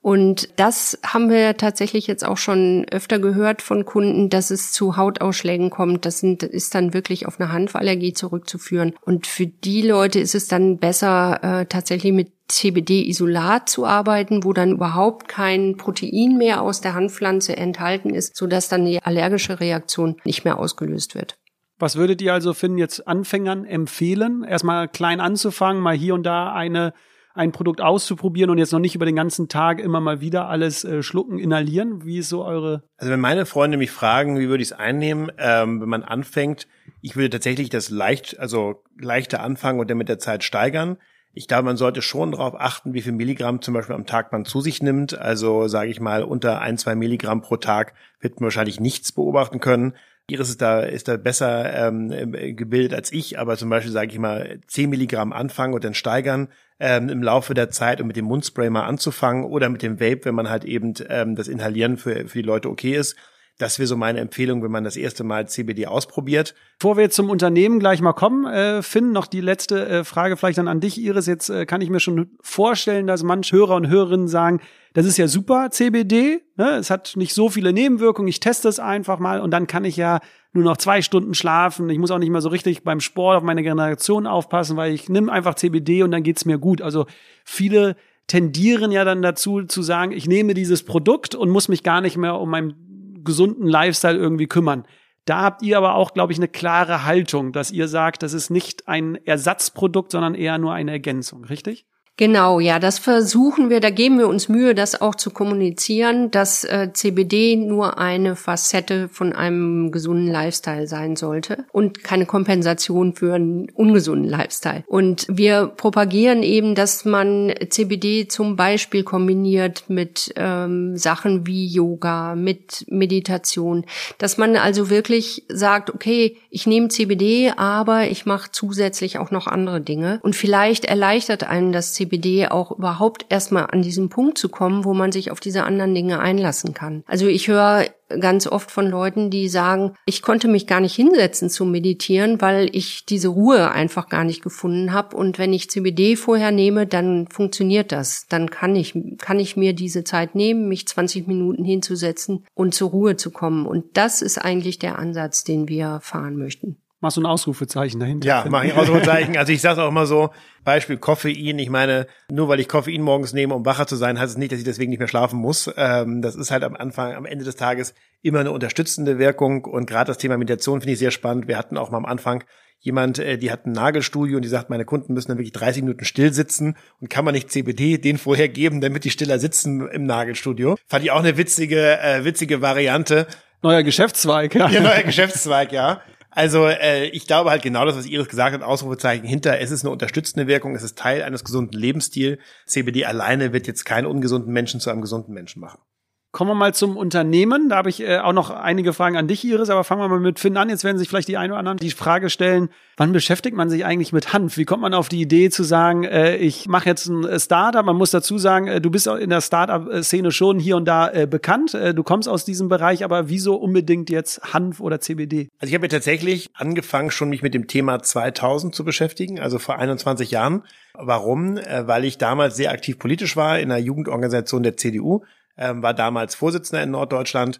[0.01, 4.97] Und das haben wir tatsächlich jetzt auch schon öfter gehört von Kunden, dass es zu
[4.97, 6.05] Hautausschlägen kommt.
[6.05, 8.93] Das sind, ist dann wirklich auf eine Hanfallergie zurückzuführen.
[9.05, 14.51] Und für die Leute ist es dann besser, äh, tatsächlich mit CBD-Isolat zu arbeiten, wo
[14.51, 20.17] dann überhaupt kein Protein mehr aus der Hanfpflanze enthalten ist, sodass dann die allergische Reaktion
[20.25, 21.37] nicht mehr ausgelöst wird.
[21.79, 26.53] Was würdet ihr also finden, jetzt Anfängern empfehlen, erstmal klein anzufangen, mal hier und da
[26.53, 26.93] eine
[27.39, 30.83] ein Produkt auszuprobieren und jetzt noch nicht über den ganzen Tag immer mal wieder alles
[30.83, 32.03] äh, schlucken, inhalieren?
[32.03, 32.83] Wie ist so eure?
[32.97, 36.67] Also wenn meine Freunde mich fragen, wie würde ich es einnehmen, ähm, wenn man anfängt,
[37.01, 40.97] ich würde tatsächlich das leicht, also leichter anfangen und dann mit der Zeit steigern.
[41.31, 44.43] Ich glaube, man sollte schon darauf achten, wie viel Milligramm zum Beispiel am Tag man
[44.43, 45.17] zu sich nimmt.
[45.17, 49.59] Also sage ich mal, unter ein, zwei Milligramm pro Tag wird man wahrscheinlich nichts beobachten
[49.59, 49.93] können.
[50.29, 52.09] Iris ist da, ist da besser ähm,
[52.55, 56.49] gebildet als ich, aber zum Beispiel sage ich mal 10 Milligramm anfangen und dann steigern
[56.79, 60.25] ähm, im Laufe der Zeit und mit dem Mundspray mal anzufangen oder mit dem Vape,
[60.25, 63.15] wenn man halt eben ähm, das Inhalieren für, für die Leute okay ist.
[63.59, 66.55] Das wäre so meine Empfehlung, wenn man das erste Mal CBD ausprobiert.
[66.79, 70.37] Bevor wir jetzt zum Unternehmen gleich mal kommen, äh, Finn, noch die letzte äh, Frage
[70.37, 71.27] vielleicht dann an dich, Iris.
[71.27, 74.61] Jetzt äh, kann ich mir schon vorstellen, dass manche Hörer und Hörerinnen sagen,
[74.93, 76.41] das ist ja super, CBD.
[76.55, 76.77] Ne?
[76.77, 78.29] Es hat nicht so viele Nebenwirkungen.
[78.29, 80.21] Ich teste es einfach mal und dann kann ich ja
[80.53, 81.89] nur noch zwei Stunden schlafen.
[81.89, 85.09] Ich muss auch nicht mehr so richtig beim Sport auf meine Generation aufpassen, weil ich
[85.09, 86.81] nehme einfach CBD und dann geht's mir gut.
[86.81, 87.07] Also
[87.43, 91.99] viele tendieren ja dann dazu zu sagen, ich nehme dieses Produkt und muss mich gar
[91.99, 92.88] nicht mehr um meinen
[93.23, 94.85] gesunden Lifestyle irgendwie kümmern.
[95.25, 98.49] Da habt ihr aber auch, glaube ich, eine klare Haltung, dass ihr sagt, das ist
[98.49, 101.85] nicht ein Ersatzprodukt, sondern eher nur eine Ergänzung, richtig?
[102.19, 106.65] Genau, ja, das versuchen wir, da geben wir uns Mühe, das auch zu kommunizieren, dass
[106.65, 113.35] äh, CBD nur eine Facette von einem gesunden Lifestyle sein sollte und keine Kompensation für
[113.35, 114.83] einen ungesunden Lifestyle.
[114.87, 122.35] Und wir propagieren eben, dass man CBD zum Beispiel kombiniert mit ähm, Sachen wie Yoga,
[122.35, 123.85] mit Meditation,
[124.17, 129.47] dass man also wirklich sagt, okay, ich nehme CBD, aber ich mache zusätzlich auch noch
[129.47, 134.37] andere Dinge und vielleicht erleichtert einen das CBD CBD auch überhaupt erstmal an diesen Punkt
[134.37, 137.03] zu kommen, wo man sich auf diese anderen Dinge einlassen kann.
[137.07, 137.85] Also ich höre
[138.19, 142.69] ganz oft von Leuten, die sagen, ich konnte mich gar nicht hinsetzen zu meditieren, weil
[142.75, 145.15] ich diese Ruhe einfach gar nicht gefunden habe.
[145.15, 148.25] Und wenn ich CBD vorher nehme, dann funktioniert das.
[148.27, 152.89] Dann kann ich, kann ich mir diese Zeit nehmen, mich 20 Minuten hinzusetzen und zur
[152.89, 153.67] Ruhe zu kommen.
[153.67, 156.77] Und das ist eigentlich der Ansatz, den wir fahren möchten.
[157.01, 158.27] Machst du ein Ausrufezeichen dahinter?
[158.27, 159.37] Ja, mach ich Ausrufezeichen.
[159.37, 160.31] Also ich sage auch immer so,
[160.65, 161.57] Beispiel Koffein.
[161.57, 164.51] Ich meine, nur weil ich Koffein morgens nehme, um wacher zu sein, heißt es nicht,
[164.51, 165.71] dass ich deswegen nicht mehr schlafen muss.
[165.77, 169.63] Ähm, das ist halt am Anfang, am Ende des Tages immer eine unterstützende Wirkung.
[169.63, 171.47] Und gerade das Thema Meditation finde ich sehr spannend.
[171.47, 172.43] Wir hatten auch mal am Anfang
[172.79, 175.83] jemand, äh, die hat ein Nagelstudio und die sagt, meine Kunden müssen dann wirklich 30
[175.83, 179.87] Minuten still sitzen und kann man nicht CBD den vorher geben, damit die stiller sitzen
[179.87, 180.77] im Nagelstudio.
[180.87, 183.27] Fand ich auch eine witzige, äh, witzige Variante.
[183.61, 184.69] Neuer Geschäftszweig, ja.
[184.69, 186.01] Ja, neuer Geschäftszweig, ja.
[186.39, 189.83] Also äh, ich glaube halt genau das, was Iris gesagt hat, Ausrufezeichen hinter, es ist
[189.83, 192.39] eine unterstützende Wirkung, es ist Teil eines gesunden Lebensstils.
[192.65, 195.81] CBD alleine wird jetzt keinen ungesunden Menschen zu einem gesunden Menschen machen.
[196.31, 197.69] Kommen wir mal zum Unternehmen.
[197.69, 200.19] Da habe ich äh, auch noch einige Fragen an dich, Iris, aber fangen wir mal
[200.19, 200.69] mit Finn an.
[200.69, 203.83] Jetzt werden sich vielleicht die einen oder anderen die Frage stellen, wann beschäftigt man sich
[203.83, 204.55] eigentlich mit Hanf?
[204.55, 207.83] Wie kommt man auf die Idee zu sagen, äh, ich mache jetzt ein äh, Startup?
[207.83, 211.25] Man muss dazu sagen, äh, du bist in der Startup-Szene schon hier und da äh,
[211.25, 211.73] bekannt.
[211.73, 215.49] Äh, du kommst aus diesem Bereich, aber wieso unbedingt jetzt Hanf oder CBD?
[215.57, 219.57] Also ich habe ja tatsächlich angefangen, schon mich mit dem Thema 2000 zu beschäftigen, also
[219.57, 220.61] vor 21 Jahren.
[220.93, 221.55] Warum?
[221.55, 225.23] Weil ich damals sehr aktiv politisch war in der Jugendorganisation der CDU
[225.57, 227.59] ähm, war damals Vorsitzender in Norddeutschland.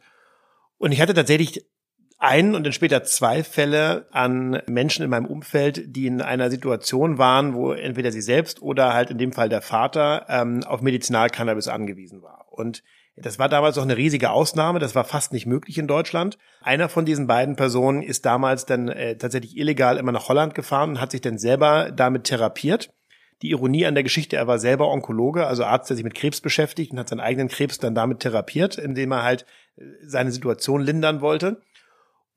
[0.78, 1.66] Und ich hatte tatsächlich
[2.20, 7.18] einen und dann später zwei Fälle an Menschen in meinem Umfeld, die in einer Situation
[7.18, 11.70] waren, wo entweder sie selbst oder halt in dem Fall der Vater ähm, auf Medizinalcannabis
[11.70, 12.48] angewiesen war.
[12.50, 12.84] Und
[13.16, 14.80] das war damals auch eine riesige Ausnahme.
[14.80, 16.38] Das war fast nicht möglich in Deutschland.
[16.62, 20.92] Einer von diesen beiden Personen ist damals dann äh, tatsächlich illegal immer nach Holland gefahren
[20.92, 22.92] und hat sich dann selber damit therapiert
[23.42, 26.42] die Ironie an der Geschichte, er war selber Onkologe, also Arzt, der sich mit Krebs
[26.42, 29.46] beschäftigt und hat seinen eigenen Krebs dann damit therapiert, indem er halt
[29.78, 31.62] äh, seine Situation lindern wollte.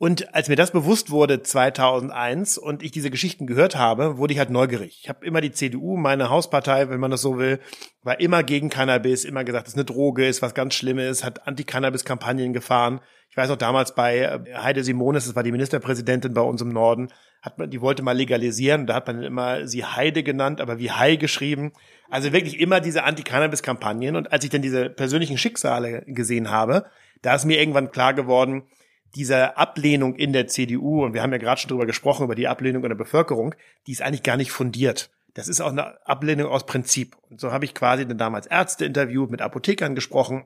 [0.03, 4.41] Und als mir das bewusst wurde 2001 und ich diese Geschichten gehört habe, wurde ich
[4.41, 4.99] halt neugierig.
[5.01, 7.61] Ich habe immer die CDU, meine Hauspartei, wenn man das so will,
[8.03, 11.47] war immer gegen Cannabis, immer gesagt, es ist eine Droge, ist was ganz Schlimmes, hat
[11.47, 13.01] Anti-Cannabis-Kampagnen gefahren.
[13.31, 16.73] Ich weiß noch damals bei äh, Heide Simones, das war die Ministerpräsidentin bei uns im
[16.73, 17.09] Norden,
[17.43, 20.93] hat man, die wollte mal legalisieren, da hat man immer sie Heide genannt, aber wie
[20.93, 21.73] Hai geschrieben.
[22.09, 24.15] Also wirklich immer diese Anti-Cannabis-Kampagnen.
[24.15, 26.87] Und als ich dann diese persönlichen Schicksale gesehen habe,
[27.21, 28.63] da ist mir irgendwann klar geworden,
[29.17, 32.49] diese Ablehnung in der CDU, und wir haben ja gerade schon drüber gesprochen, über die
[32.49, 33.55] Ablehnung in der Bevölkerung,
[33.87, 35.11] die ist eigentlich gar nicht fundiert.
[35.35, 37.17] Das ist auch eine Ablehnung aus Prinzip.
[37.29, 40.45] Und so habe ich quasi dann damals Ärzte interviewt, mit Apothekern gesprochen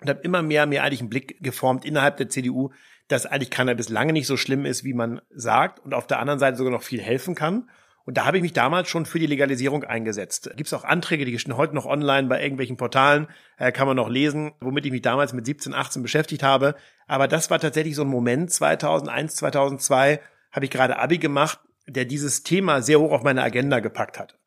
[0.00, 2.70] und habe immer mehr mir eigentlich einen Blick geformt innerhalb der CDU,
[3.08, 6.40] dass eigentlich Cannabis lange nicht so schlimm ist, wie man sagt und auf der anderen
[6.40, 7.68] Seite sogar noch viel helfen kann.
[8.04, 10.50] Und da habe ich mich damals schon für die Legalisierung eingesetzt.
[10.56, 13.26] Gibt es auch Anträge, die stehen heute noch online bei irgendwelchen Portalen,
[13.58, 16.76] äh, kann man noch lesen, womit ich mich damals mit 17, 18 beschäftigt habe.
[17.08, 20.20] Aber das war tatsächlich so ein Moment, 2001, 2002
[20.52, 24.38] habe ich gerade Abi gemacht, der dieses Thema sehr hoch auf meine Agenda gepackt hat.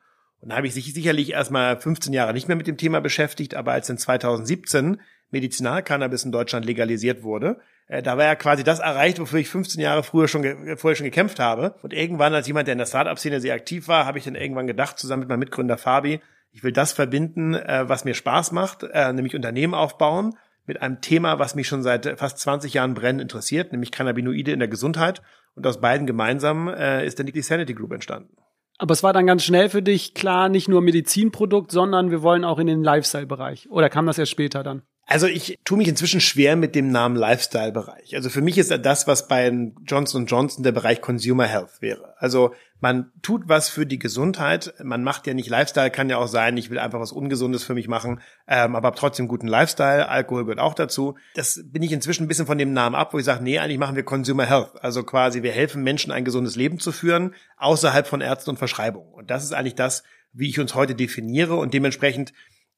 [0.41, 3.55] Und da habe ich sich sicherlich erstmal 15 Jahre nicht mehr mit dem Thema beschäftigt,
[3.55, 8.79] aber als in 2017 Medizinalcannabis in Deutschland legalisiert wurde, äh, da war ja quasi das
[8.79, 10.43] erreicht, wofür ich 15 Jahre früher schon
[10.77, 11.75] vorher schon gekämpft habe.
[11.81, 14.67] Und irgendwann, als jemand, der in der Startup-Szene sehr aktiv war, habe ich dann irgendwann
[14.67, 18.83] gedacht, zusammen mit meinem Mitgründer Fabi, ich will das verbinden, äh, was mir Spaß macht,
[18.83, 23.21] äh, nämlich Unternehmen aufbauen mit einem Thema, was mich schon seit fast 20 Jahren brennend
[23.21, 25.21] interessiert, nämlich Cannabinoide in der Gesundheit.
[25.55, 28.35] Und aus beiden gemeinsam äh, ist dann die Sanity Group entstanden.
[28.77, 32.45] Aber es war dann ganz schnell für dich klar, nicht nur Medizinprodukt, sondern wir wollen
[32.45, 33.69] auch in den Lifestyle-Bereich.
[33.69, 34.83] Oder kam das erst später dann?
[35.09, 38.15] Also ich tue mich inzwischen schwer mit dem Namen Lifestyle-Bereich.
[38.15, 39.51] Also für mich ist das, was bei
[39.87, 42.13] Johnson Johnson der Bereich Consumer Health wäre.
[42.19, 44.75] Also man tut was für die Gesundheit.
[44.83, 47.73] Man macht ja nicht Lifestyle, kann ja auch sein, ich will einfach was Ungesundes für
[47.73, 50.07] mich machen, ähm, aber trotzdem guten Lifestyle.
[50.07, 51.17] Alkohol gehört auch dazu.
[51.33, 53.79] Das bin ich inzwischen ein bisschen von dem Namen ab, wo ich sage, nee, eigentlich
[53.79, 54.73] machen wir Consumer Health.
[54.83, 59.11] Also quasi, wir helfen Menschen, ein gesundes Leben zu führen, außerhalb von Ärzten und Verschreibungen.
[59.11, 61.55] Und das ist eigentlich das, wie ich uns heute definiere.
[61.55, 62.31] Und dementsprechend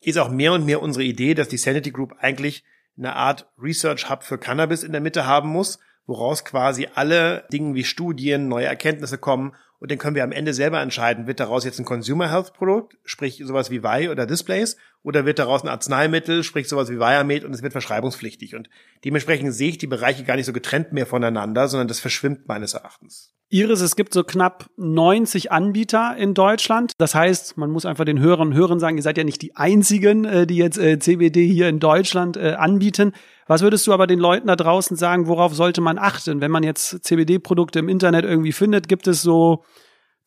[0.09, 2.63] ist auch mehr und mehr unsere Idee, dass die Sanity Group eigentlich
[2.97, 7.75] eine Art Research Hub für Cannabis in der Mitte haben muss, woraus quasi alle Dinge
[7.75, 9.55] wie Studien, neue Erkenntnisse kommen.
[9.79, 12.97] Und dann können wir am Ende selber entscheiden, wird daraus jetzt ein Consumer Health Produkt,
[13.03, 17.43] sprich sowas wie Wei oder Displays, oder wird daraus ein Arzneimittel, sprich sowas wie Viamed
[17.43, 18.55] und es wird verschreibungspflichtig.
[18.55, 18.69] Und
[19.03, 22.73] dementsprechend sehe ich die Bereiche gar nicht so getrennt mehr voneinander, sondern das verschwimmt meines
[22.73, 23.33] Erachtens.
[23.49, 26.93] Iris, es gibt so knapp 90 Anbieter in Deutschland.
[26.99, 29.57] Das heißt, man muss einfach den Hörern und Hörern sagen, ihr seid ja nicht die
[29.57, 33.11] einzigen, äh, die jetzt äh, CBD hier in Deutschland äh, anbieten.
[33.47, 36.39] Was würdest du aber den Leuten da draußen sagen, worauf sollte man achten?
[36.39, 39.65] Wenn man jetzt CBD-Produkte im Internet irgendwie findet, gibt es so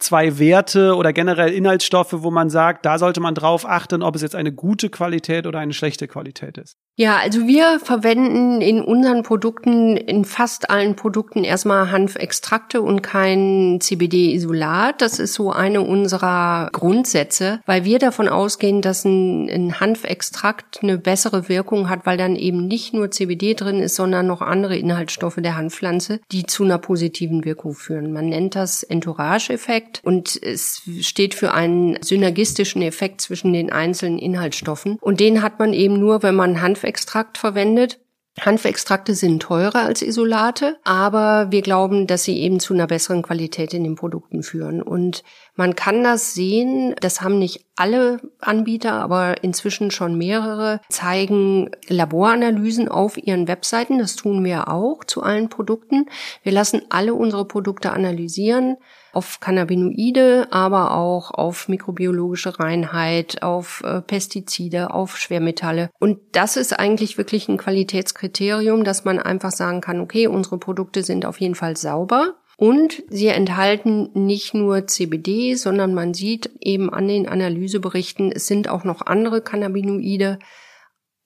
[0.05, 4.23] zwei Werte oder generell Inhaltsstoffe, wo man sagt, da sollte man drauf achten, ob es
[4.23, 6.77] jetzt eine gute Qualität oder eine schlechte Qualität ist?
[6.97, 13.79] Ja, also wir verwenden in unseren Produkten, in fast allen Produkten erstmal Hanfextrakte und kein
[13.81, 15.03] CBD-Isolat.
[15.03, 20.99] Das ist so eine unserer Grundsätze, weil wir davon ausgehen, dass ein, ein Hanfextrakt eine
[20.99, 25.39] bessere Wirkung hat, weil dann eben nicht nur CBD drin ist, sondern noch andere Inhaltsstoffe
[25.39, 28.13] der Hanfpflanze, die zu einer positiven Wirkung führen.
[28.13, 34.99] Man nennt das Entourage-Effekt und es steht für einen synergistischen Effekt zwischen den einzelnen Inhaltsstoffen.
[35.01, 38.01] Und den hat man eben nur, wenn man Hanf Hanfextrakt verwendet.
[38.41, 43.73] Hanfextrakte sind teurer als Isolate, aber wir glauben, dass sie eben zu einer besseren Qualität
[43.73, 44.83] in den Produkten führen.
[44.83, 45.23] Und
[45.55, 52.89] man kann das sehen, das haben nicht alle Anbieter, aber inzwischen schon mehrere, zeigen Laboranalysen
[52.89, 53.99] auf ihren Webseiten.
[53.99, 56.07] Das tun wir auch zu allen Produkten.
[56.43, 58.79] Wir lassen alle unsere Produkte analysieren
[59.15, 65.91] auf Cannabinoide, aber auch auf mikrobiologische Reinheit, auf äh, Pestizide, auf Schwermetalle.
[65.99, 71.03] Und das ist eigentlich wirklich ein Qualitätskriterium, dass man einfach sagen kann, okay, unsere Produkte
[71.03, 72.35] sind auf jeden Fall sauber.
[72.57, 78.69] Und sie enthalten nicht nur CBD, sondern man sieht eben an den Analyseberichten, es sind
[78.69, 80.39] auch noch andere Cannabinoide,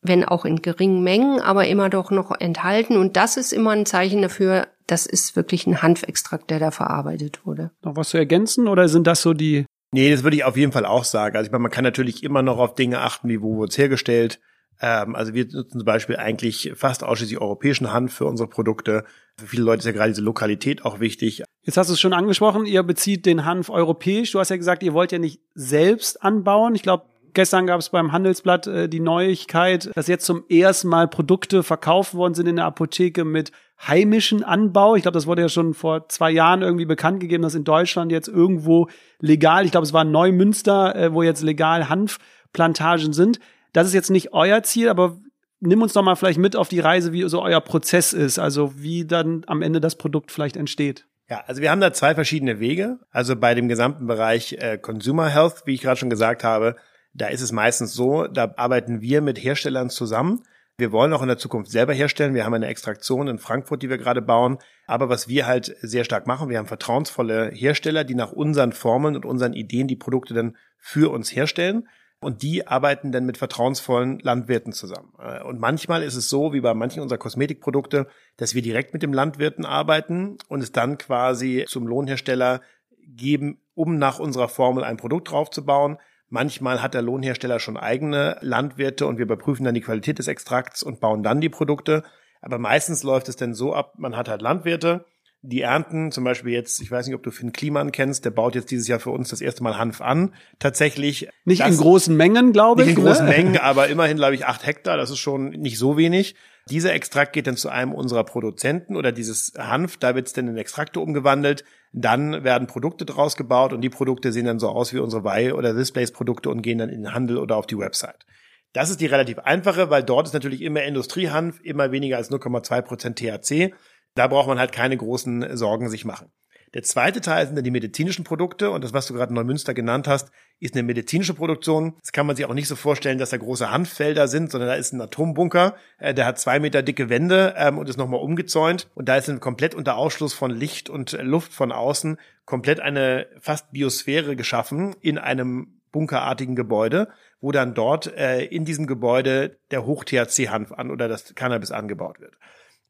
[0.00, 2.96] wenn auch in geringen Mengen, aber immer doch noch enthalten.
[2.96, 7.46] Und das ist immer ein Zeichen dafür, das ist wirklich ein Hanfextrakt, der da verarbeitet
[7.46, 7.70] wurde.
[7.82, 9.66] Noch was zu ergänzen oder sind das so die?
[9.92, 11.36] Nee, das würde ich auf jeden Fall auch sagen.
[11.36, 13.78] Also ich meine, man kann natürlich immer noch auf Dinge achten, wie wo wurde es
[13.78, 14.40] hergestellt.
[14.80, 19.04] Ähm, also wir nutzen zum Beispiel eigentlich fast ausschließlich europäischen Hanf für unsere Produkte.
[19.38, 21.42] Für viele Leute ist ja gerade diese Lokalität auch wichtig.
[21.62, 24.32] Jetzt hast du es schon angesprochen, ihr bezieht den Hanf europäisch.
[24.32, 26.74] Du hast ja gesagt, ihr wollt ja nicht selbst anbauen.
[26.74, 31.06] Ich glaube, Gestern gab es beim Handelsblatt äh, die Neuigkeit, dass jetzt zum ersten Mal
[31.06, 33.52] Produkte verkauft worden sind in der Apotheke mit
[33.86, 34.96] heimischen Anbau.
[34.96, 38.10] Ich glaube, das wurde ja schon vor zwei Jahren irgendwie bekannt gegeben, dass in Deutschland
[38.10, 38.88] jetzt irgendwo
[39.20, 43.38] legal, ich glaube, es war Neumünster, äh, wo jetzt legal Hanfplantagen sind.
[43.72, 45.18] Das ist jetzt nicht euer Ziel, aber
[45.60, 48.72] nimm uns doch mal vielleicht mit auf die Reise, wie so euer Prozess ist, also
[48.76, 51.06] wie dann am Ende das Produkt vielleicht entsteht.
[51.28, 52.98] Ja, also wir haben da zwei verschiedene Wege.
[53.10, 56.76] Also bei dem gesamten Bereich äh, Consumer Health, wie ich gerade schon gesagt habe,
[57.12, 60.42] da ist es meistens so, da arbeiten wir mit Herstellern zusammen.
[60.80, 62.34] Wir wollen auch in der Zukunft selber herstellen.
[62.34, 64.58] Wir haben eine Extraktion in Frankfurt, die wir gerade bauen.
[64.86, 69.16] Aber was wir halt sehr stark machen, wir haben vertrauensvolle Hersteller, die nach unseren Formeln
[69.16, 71.88] und unseren Ideen die Produkte dann für uns herstellen.
[72.20, 75.12] Und die arbeiten dann mit vertrauensvollen Landwirten zusammen.
[75.18, 78.06] Äh, und manchmal ist es so, wie bei manchen unserer Kosmetikprodukte,
[78.36, 82.60] dass wir direkt mit dem Landwirten arbeiten und es dann quasi zum Lohnhersteller
[83.04, 85.98] geben, um nach unserer Formel ein Produkt draufzubauen.
[86.30, 90.82] Manchmal hat der Lohnhersteller schon eigene Landwirte und wir überprüfen dann die Qualität des Extrakts
[90.82, 92.04] und bauen dann die Produkte.
[92.42, 95.04] Aber meistens läuft es dann so ab, man hat halt Landwirte,
[95.42, 98.54] die ernten, zum Beispiel jetzt, ich weiß nicht, ob du Finn Kliman kennst, der baut
[98.54, 100.34] jetzt dieses Jahr für uns das erste Mal Hanf an.
[100.58, 101.28] Tatsächlich.
[101.44, 102.88] Nicht in großen Mengen, glaube ich.
[102.88, 103.30] Nicht in großen ne?
[103.30, 104.96] Mengen, aber immerhin, glaube ich, acht Hektar.
[104.96, 106.34] Das ist schon nicht so wenig.
[106.70, 110.48] Dieser Extrakt geht dann zu einem unserer Produzenten oder dieses Hanf, da wird es dann
[110.48, 111.64] in Extrakte umgewandelt.
[111.92, 115.54] Dann werden Produkte draus gebaut und die Produkte sehen dann so aus wie unsere Weih-
[115.54, 118.26] oder Displays-Produkte und gehen dann in den Handel oder auf die Website.
[118.72, 122.82] Das ist die relativ einfache, weil dort ist natürlich immer Industriehanf, immer weniger als 0,2
[122.82, 123.74] Prozent THC.
[124.14, 126.30] Da braucht man halt keine großen Sorgen sich machen.
[126.74, 129.72] Der zweite Teil sind dann die medizinischen Produkte und das, was du gerade in Neumünster
[129.72, 131.94] genannt hast, ist eine medizinische Produktion.
[132.00, 134.74] Das kann man sich auch nicht so vorstellen, dass da große Hanffelder sind, sondern da
[134.74, 138.88] ist ein Atombunker, äh, der hat zwei Meter dicke Wände ähm, und ist nochmal umgezäunt
[138.94, 143.26] und da ist dann komplett unter Ausschluss von Licht und Luft von außen komplett eine
[143.40, 147.08] fast Biosphäre geschaffen in einem bunkerartigen Gebäude,
[147.40, 152.34] wo dann dort äh, in diesem Gebäude der Hoch-THC-Hanf an oder das Cannabis angebaut wird.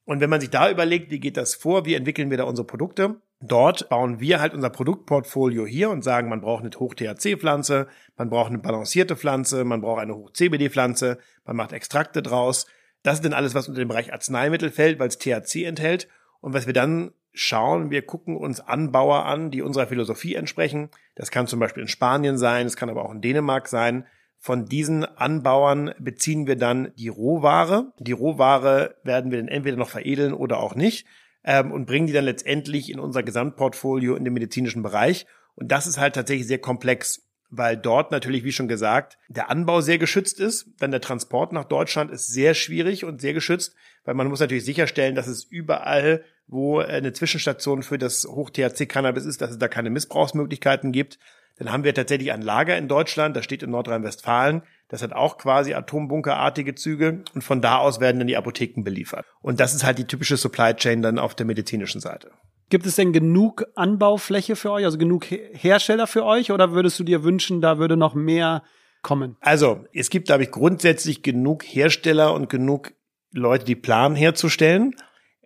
[0.04, 2.66] Und wenn man sich da überlegt, wie geht das vor, wie entwickeln wir da unsere
[2.66, 7.86] Produkte, dort bauen wir halt unser Produktportfolio hier und sagen, man braucht eine Hoch-THC-Pflanze,
[8.16, 12.66] man braucht eine balancierte Pflanze, man braucht eine Hoch-CBD-Pflanze, man macht Extrakte draus.
[13.02, 16.08] Das ist dann alles, was unter den Bereich Arzneimittel fällt, weil es THC enthält.
[16.40, 20.90] Und was wir dann schauen, wir gucken uns Anbauer an, die unserer Philosophie entsprechen.
[21.14, 24.06] Das kann zum Beispiel in Spanien sein, es kann aber auch in Dänemark sein.
[24.40, 27.92] Von diesen Anbauern beziehen wir dann die Rohware.
[27.98, 31.06] Die Rohware werden wir dann entweder noch veredeln oder auch nicht
[31.48, 35.26] ähm, und bringen die dann letztendlich in unser Gesamtportfolio in den medizinischen Bereich.
[35.54, 39.80] Und das ist halt tatsächlich sehr komplex, weil dort natürlich, wie schon gesagt, der Anbau
[39.80, 40.66] sehr geschützt ist.
[40.78, 43.74] Dann der Transport nach Deutschland ist sehr schwierig und sehr geschützt,
[44.04, 49.40] weil man muss natürlich sicherstellen, dass es überall, wo eine Zwischenstation für das Hoch-THC-Cannabis ist,
[49.40, 51.18] dass es da keine Missbrauchsmöglichkeiten gibt.
[51.58, 54.62] Dann haben wir tatsächlich ein Lager in Deutschland, das steht in Nordrhein-Westfalen.
[54.88, 59.26] Das hat auch quasi atombunkerartige Züge und von da aus werden dann die Apotheken beliefert.
[59.42, 62.30] Und das ist halt die typische Supply Chain dann auf der medizinischen Seite.
[62.70, 67.04] Gibt es denn genug Anbaufläche für euch, also genug Hersteller für euch oder würdest du
[67.04, 68.62] dir wünschen, da würde noch mehr
[69.02, 69.36] kommen?
[69.40, 72.92] Also, es gibt, glaube ich, grundsätzlich genug Hersteller und genug
[73.32, 74.94] Leute, die planen herzustellen.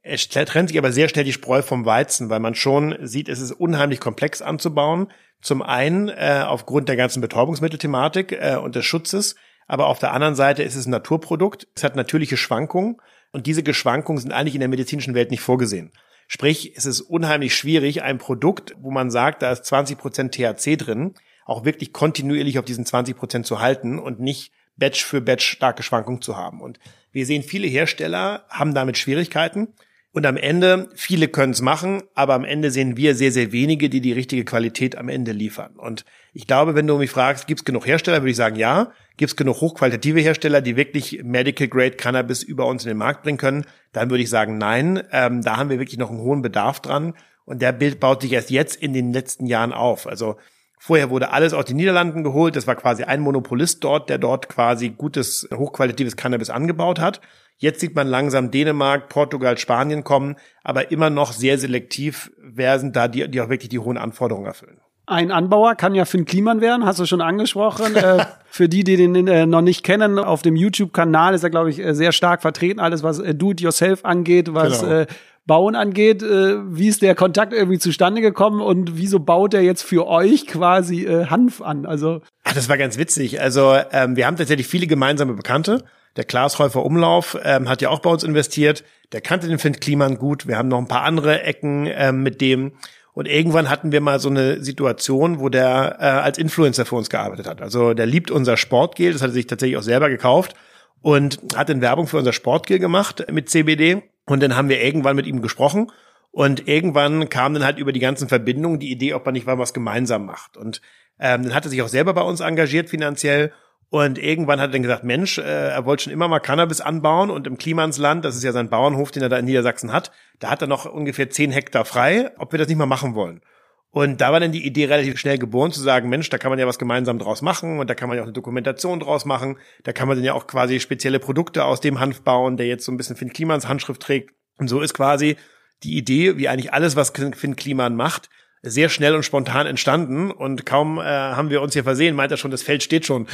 [0.02, 3.40] Es trennt sich aber sehr schnell die Spreu vom Weizen, weil man schon sieht, es
[3.40, 5.08] ist unheimlich komplex anzubauen.
[5.40, 9.36] Zum einen äh, aufgrund der ganzen Betäubungsmittelthematik äh, und des Schutzes,
[9.66, 11.68] aber auf der anderen Seite ist es ein Naturprodukt.
[11.74, 12.96] Es hat natürliche Schwankungen
[13.32, 15.92] und diese Geschwankungen sind eigentlich in der medizinischen Welt nicht vorgesehen.
[16.26, 20.76] Sprich, es ist unheimlich schwierig, ein Produkt, wo man sagt, da ist 20 Prozent THC
[20.76, 25.44] drin, auch wirklich kontinuierlich auf diesen 20 Prozent zu halten und nicht Batch für Batch
[25.44, 26.60] starke Schwankungen zu haben.
[26.60, 26.78] Und
[27.10, 29.74] wir sehen, viele Hersteller haben damit Schwierigkeiten.
[30.14, 33.88] Und am Ende, viele können es machen, aber am Ende sehen wir sehr, sehr wenige,
[33.88, 35.76] die die richtige Qualität am Ende liefern.
[35.76, 36.04] Und
[36.34, 38.92] ich glaube, wenn du mich fragst, gibt es genug Hersteller, würde ich sagen, ja.
[39.16, 43.22] Gibt es genug hochqualitative Hersteller, die wirklich Medical Grade Cannabis über uns in den Markt
[43.22, 43.64] bringen können?
[43.92, 45.02] Dann würde ich sagen, nein.
[45.12, 47.14] Ähm, da haben wir wirklich noch einen hohen Bedarf dran.
[47.46, 50.06] Und der Bild baut sich erst jetzt in den letzten Jahren auf.
[50.06, 50.36] Also
[50.84, 52.56] Vorher wurde alles aus den Niederlanden geholt.
[52.56, 57.20] Das war quasi ein Monopolist dort, der dort quasi gutes, hochqualitatives Cannabis angebaut hat.
[57.62, 60.34] Jetzt sieht man langsam Dänemark, Portugal, Spanien kommen,
[60.64, 64.46] aber immer noch sehr selektiv, wer sind da, die, die auch wirklich die hohen Anforderungen
[64.46, 64.80] erfüllen.
[65.06, 67.94] Ein Anbauer kann ja Finn Kliman werden, hast du schon angesprochen.
[67.94, 71.70] äh, für die, die den äh, noch nicht kennen, auf dem YouTube-Kanal ist er, glaube
[71.70, 72.80] ich, äh, sehr stark vertreten.
[72.80, 74.92] Alles, was äh, Do-it-yourself angeht, was genau.
[74.92, 75.06] äh,
[75.46, 76.24] Bauen angeht.
[76.24, 80.48] Äh, wie ist der Kontakt irgendwie zustande gekommen und wieso baut er jetzt für euch
[80.48, 81.86] quasi Hanf an?
[81.86, 83.40] Also Ach, das war ganz witzig.
[83.40, 85.84] Also ähm, wir haben tatsächlich viele gemeinsame Bekannte.
[86.16, 88.84] Der Klaas Häufer Umlauf ähm, hat ja auch bei uns investiert.
[89.12, 90.46] Der kannte den Finn Kliman gut.
[90.46, 92.72] Wir haben noch ein paar andere Ecken ähm, mit dem.
[93.14, 97.10] Und irgendwann hatten wir mal so eine Situation, wo der äh, als Influencer für uns
[97.10, 97.60] gearbeitet hat.
[97.60, 100.54] Also der liebt unser Sportgel, das hat er sich tatsächlich auch selber gekauft
[101.02, 104.02] und hat in Werbung für unser Sportgel gemacht mit CBD.
[104.26, 105.90] Und dann haben wir irgendwann mit ihm gesprochen.
[106.30, 109.58] Und irgendwann kam dann halt über die ganzen Verbindungen die Idee, ob man nicht mal
[109.58, 110.56] was gemeinsam macht.
[110.56, 110.80] Und
[111.18, 113.52] ähm, dann hat er sich auch selber bei uns engagiert finanziell
[113.92, 117.28] Und irgendwann hat er dann gesagt, Mensch, äh, er wollte schon immer mal Cannabis anbauen
[117.28, 120.48] und im Klimansland, das ist ja sein Bauernhof, den er da in Niedersachsen hat, da
[120.48, 123.42] hat er noch ungefähr zehn Hektar frei, ob wir das nicht mal machen wollen.
[123.90, 126.58] Und da war dann die Idee relativ schnell geboren zu sagen, Mensch, da kann man
[126.58, 129.58] ja was gemeinsam draus machen und da kann man ja auch eine Dokumentation draus machen.
[129.82, 132.86] Da kann man dann ja auch quasi spezielle Produkte aus dem Hanf bauen, der jetzt
[132.86, 134.30] so ein bisschen Finn Klimans Handschrift trägt.
[134.56, 135.36] Und so ist quasi
[135.82, 138.30] die Idee, wie eigentlich alles, was Finn Kliman macht,
[138.64, 142.36] sehr schnell und spontan entstanden und kaum äh, haben wir uns hier versehen, meint er
[142.36, 143.26] schon, das Feld steht schon.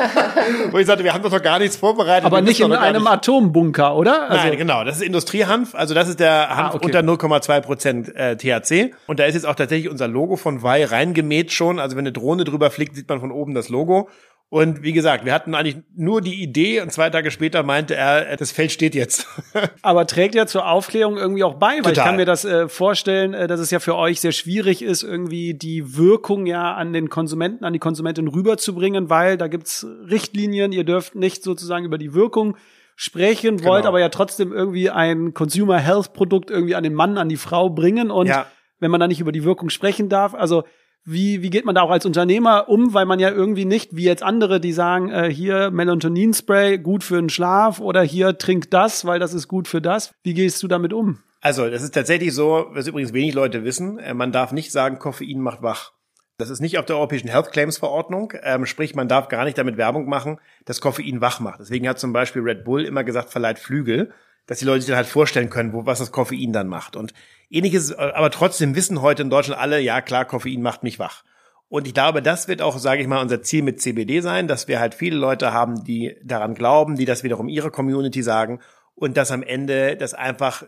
[0.70, 2.24] Wo ich sagte, wir haben doch gar nichts vorbereitet.
[2.24, 3.12] Aber nicht in einem nicht.
[3.12, 4.30] Atombunker, oder?
[4.30, 4.84] Also Nein, genau.
[4.84, 5.74] Das ist Industriehanf.
[5.74, 6.86] Also das ist der ah, Hanf ah, okay.
[6.86, 8.94] unter 0,2 Prozent äh, THC.
[9.08, 11.80] Und da ist jetzt auch tatsächlich unser Logo von Wei reingemäht schon.
[11.80, 14.08] Also wenn eine Drohne drüber fliegt, sieht man von oben das Logo.
[14.52, 18.36] Und wie gesagt, wir hatten eigentlich nur die Idee und zwei Tage später meinte er,
[18.36, 19.28] das Feld steht jetzt.
[19.82, 21.92] Aber trägt ja zur Aufklärung irgendwie auch bei, weil Total.
[21.92, 25.04] ich kann mir das äh, vorstellen, äh, dass es ja für euch sehr schwierig ist,
[25.04, 30.72] irgendwie die Wirkung ja an den Konsumenten, an die Konsumentin rüberzubringen, weil da gibt's Richtlinien,
[30.72, 32.56] ihr dürft nicht sozusagen über die Wirkung
[32.96, 33.90] sprechen, wollt genau.
[33.90, 37.70] aber ja trotzdem irgendwie ein Consumer Health Produkt irgendwie an den Mann, an die Frau
[37.70, 38.46] bringen und ja.
[38.80, 40.64] wenn man da nicht über die Wirkung sprechen darf, also
[41.04, 44.04] wie, wie geht man da auch als Unternehmer um, weil man ja irgendwie nicht, wie
[44.04, 49.04] jetzt andere, die sagen, äh, hier Melatonin-Spray, gut für den Schlaf oder hier trink das,
[49.04, 50.12] weil das ist gut für das.
[50.22, 51.18] Wie gehst du damit um?
[51.40, 54.98] Also, das ist tatsächlich so, was übrigens wenig Leute wissen, äh, man darf nicht sagen,
[54.98, 55.92] Koffein macht wach.
[56.36, 59.58] Das ist nicht auf der Europäischen Health Claims Verordnung, ähm, sprich, man darf gar nicht
[59.58, 61.60] damit Werbung machen, dass Koffein wach macht.
[61.60, 64.12] Deswegen hat zum Beispiel Red Bull immer gesagt, verleiht Flügel
[64.50, 66.96] dass die Leute sich dann halt vorstellen können, wo, was das Koffein dann macht.
[66.96, 67.14] Und
[67.50, 71.24] ähnliches, aber trotzdem wissen heute in Deutschland alle, ja klar, Koffein macht mich wach.
[71.68, 74.66] Und ich glaube, das wird auch, sage ich mal, unser Ziel mit CBD sein, dass
[74.66, 78.60] wir halt viele Leute haben, die daran glauben, die das wiederum ihre Community sagen
[78.94, 80.64] und dass am Ende das einfach,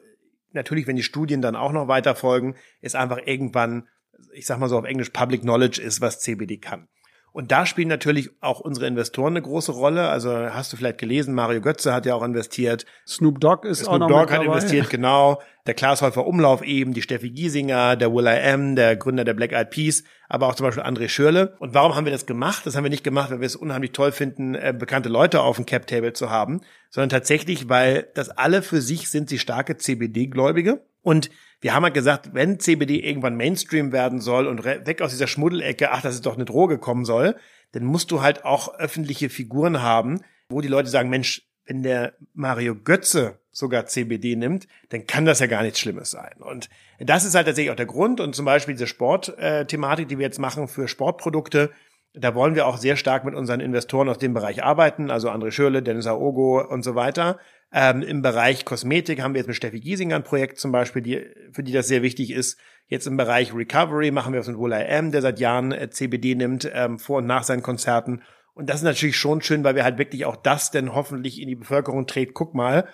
[0.52, 3.88] natürlich, wenn die Studien dann auch noch weiter folgen, ist einfach irgendwann,
[4.32, 6.88] ich sag mal so auf Englisch, Public Knowledge ist, was CBD kann.
[7.32, 10.08] Und da spielen natürlich auch unsere Investoren eine große Rolle.
[10.08, 12.84] Also hast du vielleicht gelesen, Mario Götze hat ja auch investiert.
[13.06, 15.40] Snoop Dogg ist Snoop auch noch Dogg hat investiert, genau.
[15.66, 19.32] Der Klaas Häufer Umlauf eben, die Steffi Giesinger, der Will I Am, der Gründer der
[19.32, 21.56] Black Eyed Peas, aber auch zum Beispiel André Schürle.
[21.58, 22.66] Und warum haben wir das gemacht?
[22.66, 25.56] Das haben wir nicht gemacht, weil wir es unheimlich toll finden, äh, bekannte Leute auf
[25.56, 26.60] dem Cap Table zu haben,
[26.90, 30.82] sondern tatsächlich, weil das alle für sich sind sie starke CBD-Gläubige.
[31.00, 31.30] Und
[31.62, 35.92] wir haben halt gesagt, wenn CBD irgendwann Mainstream werden soll und weg aus dieser Schmuddelecke,
[35.92, 37.36] ach, dass es doch eine Droge kommen soll,
[37.70, 42.14] dann musst du halt auch öffentliche Figuren haben, wo die Leute sagen, Mensch, wenn der
[42.34, 46.34] Mario Götze sogar CBD nimmt, dann kann das ja gar nichts Schlimmes sein.
[46.40, 48.20] Und das ist halt tatsächlich auch der Grund.
[48.20, 51.70] Und zum Beispiel diese Sportthematik, die wir jetzt machen für Sportprodukte,
[52.12, 55.52] da wollen wir auch sehr stark mit unseren Investoren aus dem Bereich arbeiten, also André
[55.52, 57.38] Schürle, Dennis Aogo und so weiter.
[57.72, 61.26] Ähm, Im Bereich Kosmetik haben wir jetzt mit Steffi Giesinger ein Projekt zum Beispiel, die,
[61.52, 62.58] für die das sehr wichtig ist.
[62.86, 66.34] Jetzt im Bereich Recovery machen wir was mit I Am, der seit Jahren äh, CBD
[66.34, 68.22] nimmt, ähm, vor und nach seinen Konzerten.
[68.52, 71.48] Und das ist natürlich schon schön, weil wir halt wirklich auch das denn hoffentlich in
[71.48, 72.34] die Bevölkerung trägt.
[72.34, 72.86] Guck mal,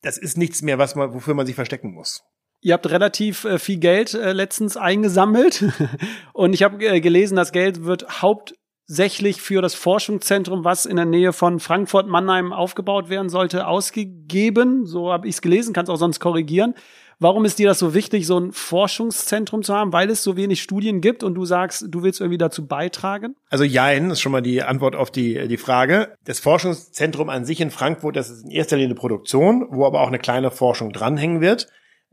[0.00, 2.22] das ist nichts mehr, was man, wofür man sich verstecken muss.
[2.60, 5.64] Ihr habt relativ äh, viel Geld äh, letztens eingesammelt
[6.32, 8.06] und ich habe äh, gelesen, das Geld wird
[8.88, 14.86] hauptsächlich für das Forschungszentrum, was in der Nähe von Frankfurt Mannheim aufgebaut werden sollte, ausgegeben.
[14.86, 16.74] So habe ich es gelesen, kannst auch sonst korrigieren.
[17.20, 19.92] Warum ist dir das so wichtig, so ein Forschungszentrum zu haben?
[19.92, 23.34] Weil es so wenig Studien gibt und du sagst, du willst irgendwie dazu beitragen?
[23.50, 26.14] Also Jein ist schon mal die Antwort auf die, die Frage.
[26.24, 30.00] Das Forschungszentrum an sich in Frankfurt, das ist in erster Linie eine Produktion, wo aber
[30.00, 31.68] auch eine kleine Forschung dranhängen wird.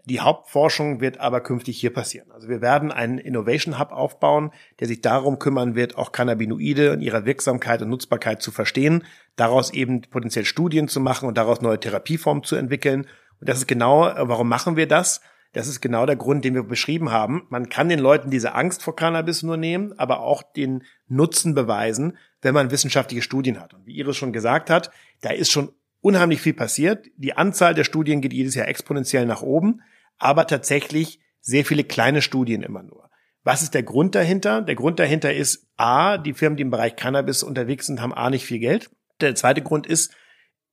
[0.08, 2.32] Die Hauptforschung wird aber künftig hier passieren.
[2.32, 7.01] Also wir werden einen Innovation Hub aufbauen, der sich darum kümmern wird, auch Cannabinoide und
[7.01, 9.03] ihre Wirksamkeit und Nutzbarkeit zu verstehen,
[9.36, 13.08] daraus eben potenziell Studien zu machen und daraus neue Therapieformen zu entwickeln.
[13.39, 15.22] Und das ist genau, warum machen wir das?
[15.53, 17.47] Das ist genau der Grund, den wir beschrieben haben.
[17.49, 22.18] Man kann den Leuten diese Angst vor Cannabis nur nehmen, aber auch den Nutzen beweisen,
[22.41, 23.74] wenn man wissenschaftliche Studien hat.
[23.74, 24.91] Und wie Iris schon gesagt hat,
[25.22, 27.08] da ist schon unheimlich viel passiert.
[27.18, 29.82] Die Anzahl der Studien geht jedes Jahr exponentiell nach oben
[30.18, 33.09] aber tatsächlich sehr viele kleine Studien immer nur.
[33.43, 34.61] Was ist der Grund dahinter?
[34.61, 38.30] Der Grund dahinter ist A, die Firmen, die im Bereich Cannabis unterwegs sind, haben A
[38.30, 38.89] nicht viel Geld.
[39.22, 40.13] Der zweite Grund ist,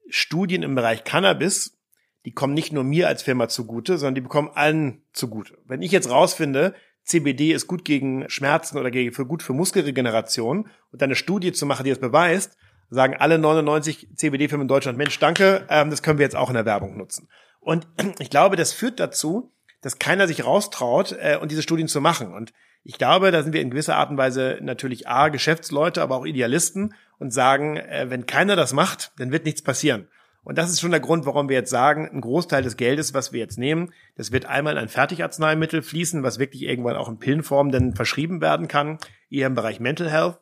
[0.09, 1.79] Studien im Bereich Cannabis,
[2.25, 5.59] die kommen nicht nur mir als Firma zugute, sondern die bekommen allen zugute.
[5.67, 6.75] Wenn ich jetzt rausfinde,
[7.05, 11.85] CBD ist gut gegen Schmerzen oder für gut für Muskelregeneration und eine Studie zu machen,
[11.85, 12.57] die das beweist,
[12.91, 16.55] sagen alle 99 CBD-Firmen in Deutschland, Mensch, danke, ähm, das können wir jetzt auch in
[16.55, 17.29] der Werbung nutzen.
[17.63, 17.87] Und
[18.19, 22.33] ich glaube, das führt dazu, dass keiner sich raustraut äh, und diese Studien zu machen.
[22.33, 22.53] Und
[22.85, 26.27] ich glaube, da sind wir in gewisser Art und Weise natürlich A, Geschäftsleute, aber auch
[26.27, 30.09] Idealisten und sagen, äh, wenn keiner das macht, dann wird nichts passieren.
[30.45, 33.33] Und das ist schon der Grund, warum wir jetzt sagen, ein Großteil des Geldes, was
[33.33, 37.19] wir jetzt nehmen, das wird einmal in ein Fertigarzneimittel fließen, was wirklich irgendwann auch in
[37.19, 38.99] Pillenform dann verschrieben werden kann,
[39.31, 40.39] eher im Bereich Mental Health.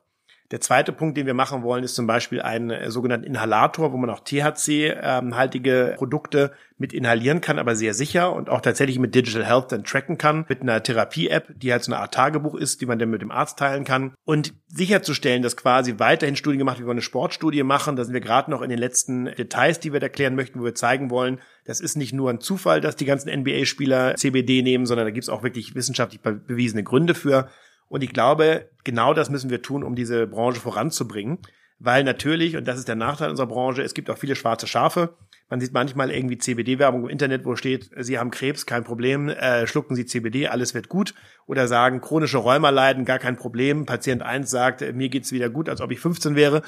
[0.51, 3.97] Der zweite Punkt, den wir machen wollen, ist zum Beispiel ein äh, sogenannten Inhalator, wo
[3.97, 9.47] man auch THC-haltige Produkte mit inhalieren kann, aber sehr sicher und auch tatsächlich mit Digital
[9.47, 12.87] Health dann tracken kann, mit einer Therapie-App, die halt so eine Art Tagebuch ist, die
[12.87, 16.85] man dann mit dem Arzt teilen kann und sicherzustellen, dass quasi weiterhin Studien gemacht, wie
[16.85, 17.95] wir eine Sportstudie machen.
[17.95, 20.75] Da sind wir gerade noch in den letzten Details, die wir erklären möchten, wo wir
[20.75, 25.07] zeigen wollen, das ist nicht nur ein Zufall, dass die ganzen NBA-Spieler CBD nehmen, sondern
[25.07, 27.49] da gibt es auch wirklich wissenschaftlich bewiesene Gründe für.
[27.91, 31.39] Und ich glaube, genau das müssen wir tun, um diese Branche voranzubringen.
[31.81, 35.17] Weil natürlich, und das ist der Nachteil unserer Branche, es gibt auch viele schwarze Schafe.
[35.49, 39.67] Man sieht manchmal irgendwie CBD-Werbung im Internet, wo steht, Sie haben Krebs, kein Problem, äh,
[39.67, 41.15] schlucken Sie CBD, alles wird gut.
[41.47, 43.87] Oder sagen, chronische Rheuma leiden, gar kein Problem.
[43.87, 46.63] Patient 1 sagt, mir geht's wieder gut, als ob ich 15 wäre.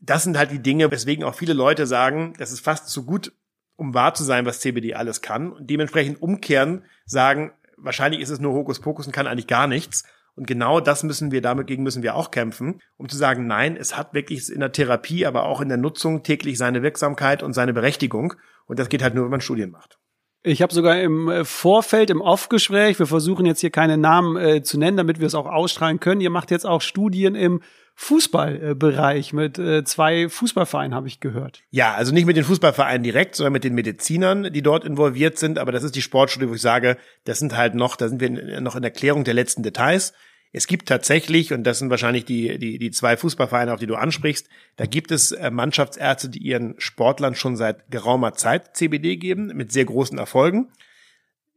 [0.00, 3.32] Das sind halt die Dinge, weswegen auch viele Leute sagen, das ist fast zu gut,
[3.76, 5.52] um wahr zu sein, was CBD alles kann.
[5.52, 10.04] Und dementsprechend umkehren, sagen, wahrscheinlich ist es nur Hokuspokus und kann eigentlich gar nichts.
[10.36, 13.76] Und genau das müssen wir, damit gegen müssen wir auch kämpfen, um zu sagen, nein,
[13.76, 17.52] es hat wirklich in der Therapie, aber auch in der Nutzung täglich seine Wirksamkeit und
[17.52, 18.34] seine Berechtigung.
[18.66, 19.98] Und das geht halt nur, wenn man Studien macht.
[20.42, 24.62] Ich habe sogar im äh, Vorfeld, im Off-Gespräch, wir versuchen jetzt hier keine Namen äh,
[24.62, 26.22] zu nennen, damit wir es auch ausstrahlen können.
[26.22, 27.60] Ihr macht jetzt auch Studien im
[28.02, 31.62] Fußballbereich mit äh, zwei Fußballvereinen, habe ich gehört.
[31.68, 35.58] Ja, also nicht mit den Fußballvereinen direkt, sondern mit den Medizinern, die dort involviert sind.
[35.58, 38.62] Aber das ist die Sportstudie, wo ich sage, das sind halt noch, da sind wir
[38.62, 40.14] noch in Erklärung der letzten Details.
[40.50, 43.96] Es gibt tatsächlich, und das sind wahrscheinlich die, die, die zwei Fußballvereine, auf die du
[43.96, 49.48] ansprichst, da gibt es äh, Mannschaftsärzte, die ihren Sportlern schon seit geraumer Zeit CBD geben,
[49.48, 50.68] mit sehr großen Erfolgen.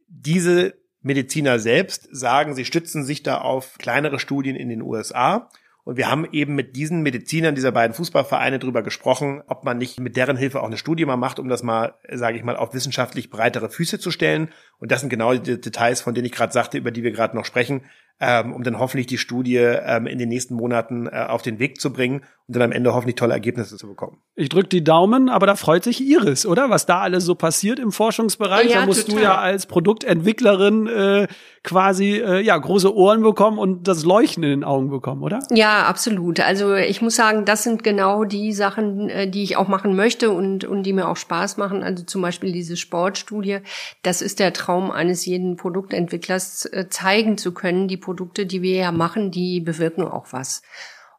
[0.08, 5.48] Diese Mediziner selbst sagen, sie stützen sich da auf kleinere Studien in den USA
[5.84, 10.00] und wir haben eben mit diesen Medizinern dieser beiden Fußballvereine drüber gesprochen, ob man nicht
[10.00, 12.72] mit deren Hilfe auch eine Studie mal macht, um das mal, sage ich mal, auf
[12.72, 14.48] wissenschaftlich breitere Füße zu stellen.
[14.78, 17.36] Und das sind genau die Details, von denen ich gerade sagte, über die wir gerade
[17.36, 17.82] noch sprechen
[18.20, 21.80] ähm, um dann hoffentlich die Studie ähm, in den nächsten Monaten äh, auf den Weg
[21.80, 24.18] zu bringen und dann am Ende hoffentlich tolle Ergebnisse zu bekommen.
[24.34, 26.68] Ich drücke die Daumen, aber da freut sich Iris, oder?
[26.68, 28.70] Was da alles so passiert im Forschungsbereich.
[28.70, 29.18] Ja, da musst total.
[29.18, 31.26] du ja als Produktentwicklerin äh,
[31.62, 35.40] quasi äh, ja große Ohren bekommen und das Leuchten in den Augen bekommen, oder?
[35.50, 36.40] Ja, absolut.
[36.40, 40.30] Also ich muss sagen, das sind genau die Sachen, äh, die ich auch machen möchte
[40.30, 41.82] und, und die mir auch Spaß machen.
[41.82, 43.60] Also zum Beispiel diese Sportstudie.
[44.02, 48.76] Das ist der Traum eines jeden Produktentwicklers, äh, zeigen zu können, die Produkte, die wir
[48.76, 50.62] ja machen, die bewirken auch was.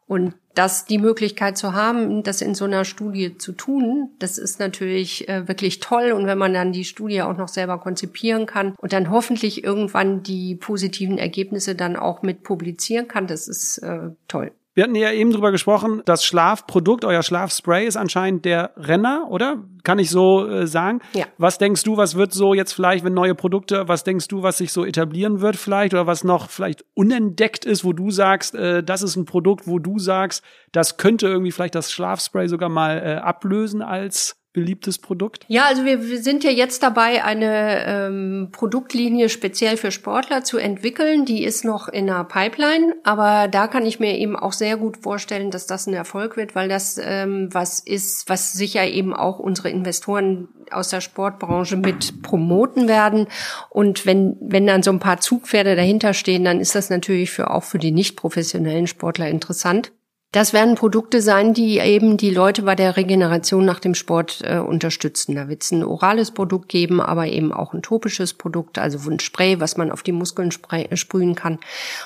[0.07, 4.59] Und das die Möglichkeit zu haben, das in so einer Studie zu tun, das ist
[4.59, 6.11] natürlich äh, wirklich toll.
[6.11, 10.21] Und wenn man dann die Studie auch noch selber konzipieren kann und dann hoffentlich irgendwann
[10.21, 14.51] die positiven Ergebnisse dann auch mit publizieren kann, das ist äh, toll.
[14.76, 19.63] Wir hatten ja eben drüber gesprochen, das Schlafprodukt, euer Schlafspray ist anscheinend der Renner, oder?
[19.84, 20.99] Kann ich so äh, sagen?
[21.13, 21.26] Ja.
[21.38, 24.57] Was denkst du, was wird so jetzt vielleicht, wenn neue Produkte, was denkst du, was
[24.57, 28.84] sich so etablieren wird vielleicht oder was noch vielleicht unentdeckt ist, wo du sagst, äh,
[28.84, 32.97] das ist ein Produkt, wo du sagst, das könnte irgendwie vielleicht das Schlafspray sogar mal
[32.97, 35.45] äh, ablösen als beliebtes Produkt?
[35.49, 40.57] Ja, also wir, wir sind ja jetzt dabei, eine ähm, Produktlinie speziell für Sportler zu
[40.57, 41.25] entwickeln.
[41.25, 44.97] Die ist noch in der Pipeline, aber da kann ich mir eben auch sehr gut
[44.97, 49.39] vorstellen, dass das ein Erfolg wird, weil das ähm, was ist, was sicher eben auch
[49.39, 53.27] unsere Investoren aus der Sportbranche mit promoten werden.
[53.69, 57.51] Und wenn, wenn dann so ein paar Zugpferde dahinter stehen, dann ist das natürlich für
[57.51, 59.91] auch für die nicht professionellen Sportler interessant.
[60.36, 64.57] Das werden Produkte sein, die eben die Leute bei der Regeneration nach dem Sport äh,
[64.57, 65.33] unterstützen.
[65.33, 69.21] Da wird es ein orales Produkt geben, aber eben auch ein topisches Produkt, also ein
[69.21, 71.59] Spray, was man auf die Muskeln äh, sprühen kann,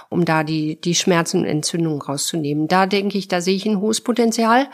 [0.09, 2.67] um da die, die Schmerzen und Entzündungen rauszunehmen.
[2.67, 4.67] Da denke ich, da sehe ich ein hohes Potenzial.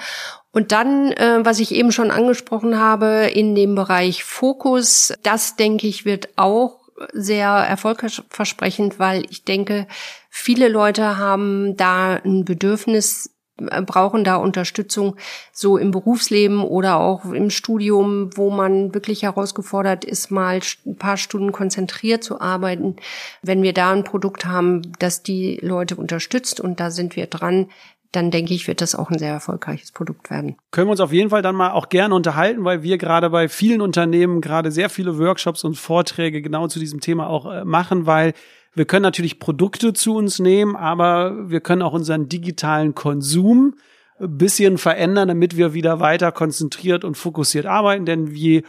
[0.51, 5.87] Und dann, äh, was ich eben schon angesprochen habe, in dem Bereich Fokus, das denke
[5.87, 6.81] ich, wird auch
[7.13, 9.87] sehr erfolgversprechend, weil ich denke,
[10.29, 15.15] viele Leute haben da ein Bedürfnis, brauchen da Unterstützung
[15.51, 21.17] so im Berufsleben oder auch im Studium, wo man wirklich herausgefordert ist, mal ein paar
[21.17, 22.95] Stunden konzentriert zu arbeiten.
[23.41, 27.67] Wenn wir da ein Produkt haben, das die Leute unterstützt und da sind wir dran,
[28.15, 30.55] dann denke ich, wird das auch ein sehr erfolgreiches Produkt werden.
[30.71, 33.49] Können wir uns auf jeden Fall dann mal auch gerne unterhalten, weil wir gerade bei
[33.49, 38.05] vielen Unternehmen gerade sehr viele Workshops und Vorträge genau zu diesem Thema auch äh, machen,
[38.05, 38.33] weil
[38.75, 43.75] wir können natürlich Produkte zu uns nehmen, aber wir können auch unseren digitalen Konsum
[44.19, 48.05] ein bisschen verändern, damit wir wieder weiter konzentriert und fokussiert arbeiten.
[48.05, 48.63] Denn je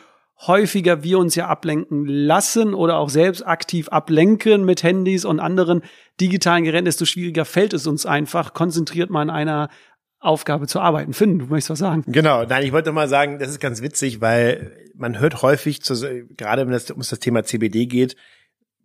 [0.46, 5.82] häufiger wir uns ja ablenken lassen oder auch selbst aktiv ablenken mit Handys und anderen
[6.20, 9.68] digitalen Geräten, desto schwieriger fällt es uns einfach, konzentriert man einer
[10.18, 11.14] Aufgabe zu arbeiten.
[11.14, 12.04] Finn, du möchtest was sagen?
[12.06, 15.94] Genau, nein, ich wollte mal sagen, das ist ganz witzig, weil man hört häufig, zu,
[16.36, 18.16] gerade wenn es um das Thema CBD geht,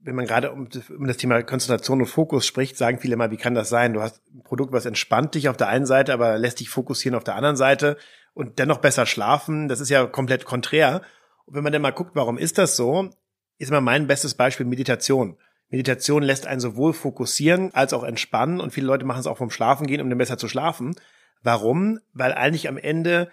[0.03, 3.37] wenn man gerade um, um, das Thema Konzentration und Fokus spricht, sagen viele mal, wie
[3.37, 3.93] kann das sein?
[3.93, 7.15] Du hast ein Produkt, was entspannt dich auf der einen Seite, aber lässt dich fokussieren
[7.15, 7.97] auf der anderen Seite
[8.33, 9.67] und dennoch besser schlafen.
[9.67, 11.01] Das ist ja komplett konträr.
[11.45, 13.09] Und wenn man dann mal guckt, warum ist das so,
[13.57, 15.37] ist immer mein bestes Beispiel Meditation.
[15.69, 19.51] Meditation lässt einen sowohl fokussieren als auch entspannen und viele Leute machen es auch vom
[19.51, 20.95] Schlafen gehen, um dann besser zu schlafen.
[21.43, 21.99] Warum?
[22.13, 23.29] Weil eigentlich am Ende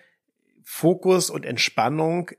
[0.62, 2.30] Fokus und Entspannung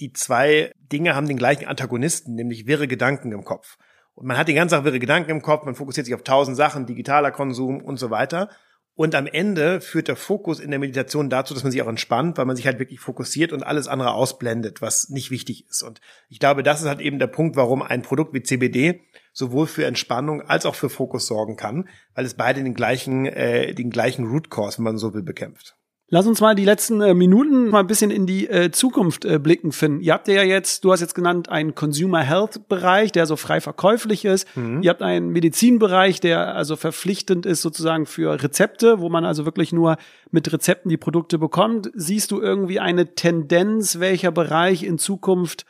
[0.00, 3.76] die zwei Dinge haben den gleichen Antagonisten, nämlich wirre Gedanken im Kopf.
[4.14, 6.56] Und man hat die ganze Zeit wirre Gedanken im Kopf, man fokussiert sich auf tausend
[6.56, 8.50] Sachen, digitaler Konsum und so weiter.
[8.94, 12.36] Und am Ende führt der Fokus in der Meditation dazu, dass man sich auch entspannt,
[12.36, 15.82] weil man sich halt wirklich fokussiert und alles andere ausblendet, was nicht wichtig ist.
[15.82, 19.00] Und ich glaube, das ist halt eben der Punkt, warum ein Produkt wie CBD
[19.32, 23.74] sowohl für Entspannung als auch für Fokus sorgen kann, weil es beide den gleichen, äh,
[23.74, 25.76] den gleichen Root Cause, wenn man so will, bekämpft.
[26.12, 29.38] Lass uns mal die letzten äh, Minuten mal ein bisschen in die äh, Zukunft äh,
[29.38, 30.00] blicken, Finn.
[30.00, 33.60] Ihr habt ja jetzt, du hast jetzt genannt, einen Consumer Health Bereich, der so frei
[33.60, 34.48] verkäuflich ist.
[34.56, 34.82] Mhm.
[34.82, 39.72] Ihr habt einen Medizinbereich, der also verpflichtend ist sozusagen für Rezepte, wo man also wirklich
[39.72, 39.98] nur
[40.32, 41.92] mit Rezepten die Produkte bekommt.
[41.94, 45.64] Siehst du irgendwie eine Tendenz, welcher Bereich in Zukunft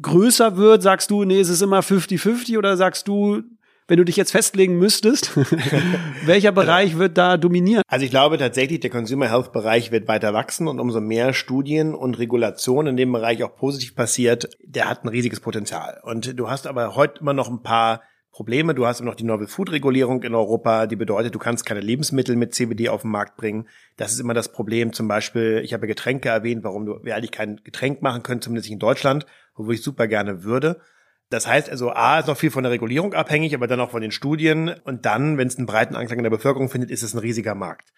[0.00, 0.84] größer wird?
[0.84, 3.42] Sagst du, nee, es ist immer 50-50 oder sagst du,
[3.88, 5.36] wenn du dich jetzt festlegen müsstest,
[6.24, 7.82] welcher Bereich wird da dominieren?
[7.88, 11.94] Also ich glaube tatsächlich, der Consumer Health Bereich wird weiter wachsen und umso mehr Studien
[11.94, 16.00] und Regulationen in dem Bereich auch positiv passiert, der hat ein riesiges Potenzial.
[16.02, 18.02] Und du hast aber heute immer noch ein paar
[18.36, 18.74] Probleme.
[18.74, 22.36] Du hast noch die Novel Food Regulierung in Europa, die bedeutet, du kannst keine Lebensmittel
[22.36, 23.66] mit CBD auf den Markt bringen.
[23.96, 24.92] Das ist immer das Problem.
[24.92, 28.66] Zum Beispiel, ich habe Getränke erwähnt, warum du, wir eigentlich kein Getränk machen können, zumindest
[28.66, 29.24] nicht in Deutschland,
[29.54, 30.80] obwohl ich super gerne würde.
[31.28, 34.02] Das heißt also, A ist noch viel von der Regulierung abhängig, aber dann auch von
[34.02, 34.68] den Studien.
[34.84, 37.54] Und dann, wenn es einen breiten Anklang in der Bevölkerung findet, ist es ein riesiger
[37.54, 37.92] Markt.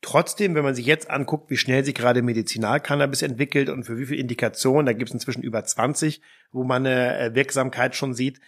[0.00, 4.06] Trotzdem, wenn man sich jetzt anguckt, wie schnell sich gerade Medizinalcannabis entwickelt und für wie
[4.06, 6.20] viele Indikationen, da gibt es inzwischen über 20,
[6.50, 8.40] wo man eine äh, Wirksamkeit schon sieht,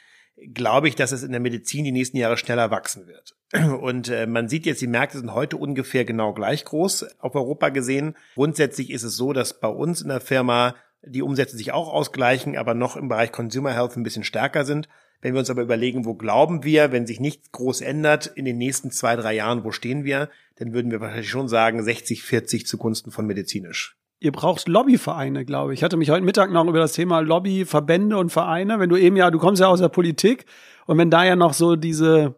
[0.53, 3.37] glaube ich, dass es in der Medizin die nächsten Jahre schneller wachsen wird.
[3.81, 7.69] Und äh, man sieht jetzt, die Märkte sind heute ungefähr genau gleich groß auf Europa
[7.69, 8.17] gesehen.
[8.35, 10.75] Grundsätzlich ist es so, dass bei uns in der Firma
[11.07, 14.89] die Umsätze sich auch ausgleichen, aber noch im Bereich Consumer Health ein bisschen stärker sind.
[15.21, 18.59] Wenn wir uns aber überlegen, wo glauben wir, wenn sich nichts groß ändert in den
[18.59, 22.67] nächsten zwei, drei Jahren, wo stehen wir, dann würden wir wahrscheinlich schon sagen 60, 40
[22.67, 23.97] zugunsten von medizinisch.
[24.21, 25.81] Ihr braucht Lobbyvereine, glaube ich.
[25.81, 28.79] Ich hatte mich heute Mittag noch über das Thema Lobby, Verbände und Vereine.
[28.79, 30.47] Wenn du eben ja, du kommst ja aus der Politik
[30.87, 32.35] und wenn da ja noch so diese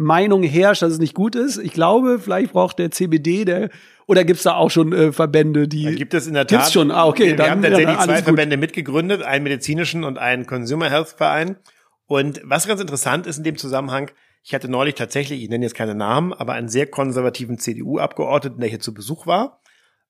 [0.00, 3.70] Meinung herrscht, dass es nicht gut ist, ich glaube, vielleicht braucht der CBD, der
[4.06, 6.58] oder gibt's da auch schon äh, Verbände, die da gibt es in der Tat?
[6.58, 6.90] Gibt's schon.
[6.90, 7.26] Ah, okay.
[7.26, 8.24] Wir, dann, haben tatsächlich ja, zwei gut.
[8.24, 11.58] Verbände mitgegründet, einen medizinischen und einen Consumer Health Verein.
[12.06, 14.10] Und was ganz interessant ist in dem Zusammenhang,
[14.42, 18.70] ich hatte neulich tatsächlich, ich nenne jetzt keine Namen, aber einen sehr konservativen CDU-Abgeordneten, der
[18.70, 19.60] hier zu Besuch war.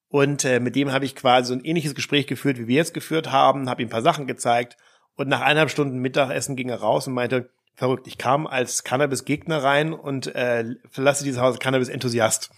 [0.09, 2.95] Und äh, mit dem habe ich quasi so ein ähnliches Gespräch geführt, wie wir jetzt
[2.95, 4.77] geführt haben, habe ihm ein paar Sachen gezeigt.
[5.17, 7.51] Und nach eineinhalb Stunden Mittagessen ging er raus und meinte,
[7.81, 12.51] verrückt, ich kam als Cannabis-Gegner rein und äh, verlasse dieses Haus Cannabis-Enthusiast.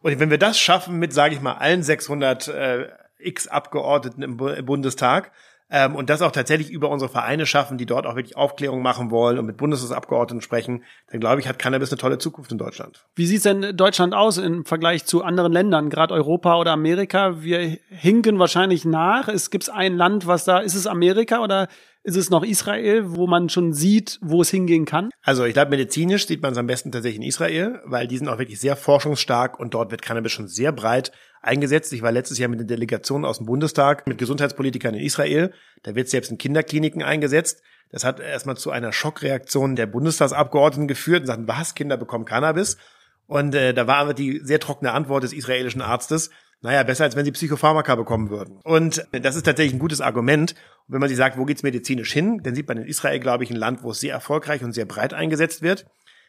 [0.00, 4.64] Und wenn wir das schaffen mit, sage ich mal, allen 600 äh, X-Abgeordneten im, im
[4.64, 5.32] Bundestag,
[5.70, 9.10] ähm, und das auch tatsächlich über unsere Vereine schaffen, die dort auch wirklich Aufklärung machen
[9.10, 13.04] wollen und mit Bundestagsabgeordneten sprechen, dann glaube ich, hat Cannabis eine tolle Zukunft in Deutschland.
[13.14, 17.42] Wie sieht denn Deutschland aus im Vergleich zu anderen Ländern, gerade Europa oder Amerika?
[17.42, 19.28] Wir hinken wahrscheinlich nach.
[19.28, 21.68] Es gibt ein Land, was da, ist es Amerika oder
[22.02, 25.10] ist es noch Israel, wo man schon sieht, wo es hingehen kann?
[25.22, 28.28] Also ich glaube, medizinisch sieht man es am besten tatsächlich in Israel, weil die sind
[28.28, 31.92] auch wirklich sehr forschungsstark und dort wird Cannabis schon sehr breit eingesetzt.
[31.92, 35.52] Ich war letztes Jahr mit einer Delegation aus dem Bundestag mit Gesundheitspolitikern in Israel.
[35.82, 37.62] Da wird selbst in Kinderkliniken eingesetzt.
[37.90, 42.76] Das hat erstmal zu einer Schockreaktion der Bundestagsabgeordneten geführt und sagten, was, Kinder bekommen Cannabis?
[43.26, 46.30] Und äh, da war aber die sehr trockene Antwort des israelischen Arztes,
[46.62, 48.60] naja, besser als wenn sie Psychopharmaka bekommen würden.
[48.64, 50.54] Und das ist tatsächlich ein gutes Argument.
[50.90, 53.50] Wenn man sich sagt, wo geht's medizinisch hin, dann sieht man in Israel, glaube ich,
[53.50, 55.86] ein Land, wo es sehr erfolgreich und sehr breit eingesetzt wird.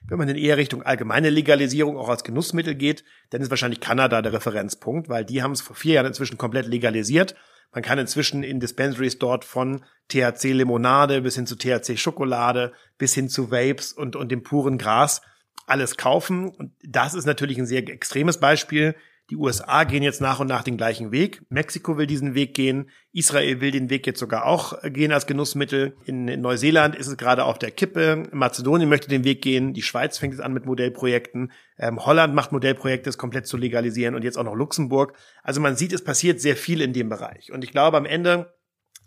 [0.07, 4.21] Wenn man in eher Richtung allgemeine Legalisierung auch als Genussmittel geht, dann ist wahrscheinlich Kanada
[4.21, 7.35] der Referenzpunkt, weil die haben es vor vier Jahren inzwischen komplett legalisiert.
[7.73, 13.49] Man kann inzwischen in Dispensaries dort von THC-Limonade bis hin zu THC-Schokolade bis hin zu
[13.49, 15.21] Vapes und, und dem puren Gras
[15.65, 16.49] alles kaufen.
[16.49, 18.95] Und das ist natürlich ein sehr extremes Beispiel.
[19.31, 21.41] Die USA gehen jetzt nach und nach den gleichen Weg.
[21.47, 22.89] Mexiko will diesen Weg gehen.
[23.13, 25.95] Israel will den Weg jetzt sogar auch gehen als Genussmittel.
[26.03, 28.23] In, Neuseeland ist es gerade auf der Kippe.
[28.33, 29.73] Mazedonien möchte den Weg gehen.
[29.73, 31.53] Die Schweiz fängt jetzt an mit Modellprojekten.
[31.79, 35.13] Ähm, Holland macht Modellprojekte, es komplett zu legalisieren und jetzt auch noch Luxemburg.
[35.43, 37.53] Also man sieht, es passiert sehr viel in dem Bereich.
[37.53, 38.53] Und ich glaube, am Ende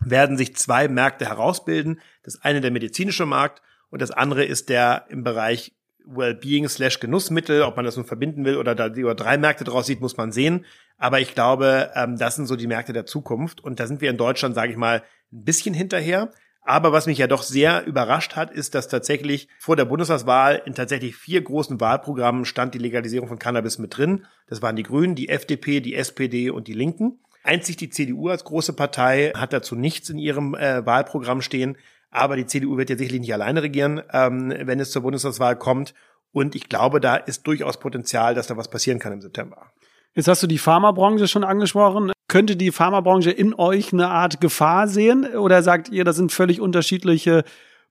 [0.02, 2.00] werden sich zwei Märkte herausbilden.
[2.22, 3.60] Das eine der medizinische Markt
[3.90, 5.74] und das andere ist der im Bereich
[6.04, 9.86] Wellbeing slash Genussmittel, ob man das nun verbinden will oder da über drei Märkte draus
[9.86, 10.64] sieht, muss man sehen.
[10.98, 13.62] Aber ich glaube, ähm, das sind so die Märkte der Zukunft.
[13.62, 15.02] Und da sind wir in Deutschland, sage ich mal,
[15.32, 16.30] ein bisschen hinterher.
[16.66, 20.74] Aber was mich ja doch sehr überrascht hat, ist, dass tatsächlich vor der Bundestagswahl in
[20.74, 24.24] tatsächlich vier großen Wahlprogrammen stand die Legalisierung von Cannabis mit drin.
[24.46, 27.18] Das waren die Grünen, die FDP, die SPD und die Linken.
[27.42, 31.76] Einzig die CDU als große Partei hat dazu nichts in ihrem äh, Wahlprogramm stehen.
[32.14, 35.94] Aber die CDU wird ja sicherlich nicht alleine regieren, ähm, wenn es zur Bundestagswahl kommt.
[36.32, 39.70] Und ich glaube, da ist durchaus Potenzial, dass da was passieren kann im September.
[40.14, 42.12] Jetzt hast du die Pharmabranche schon angesprochen.
[42.28, 45.26] Könnte die Pharmabranche in euch eine Art Gefahr sehen?
[45.36, 47.42] Oder sagt ihr, das sind völlig unterschiedliche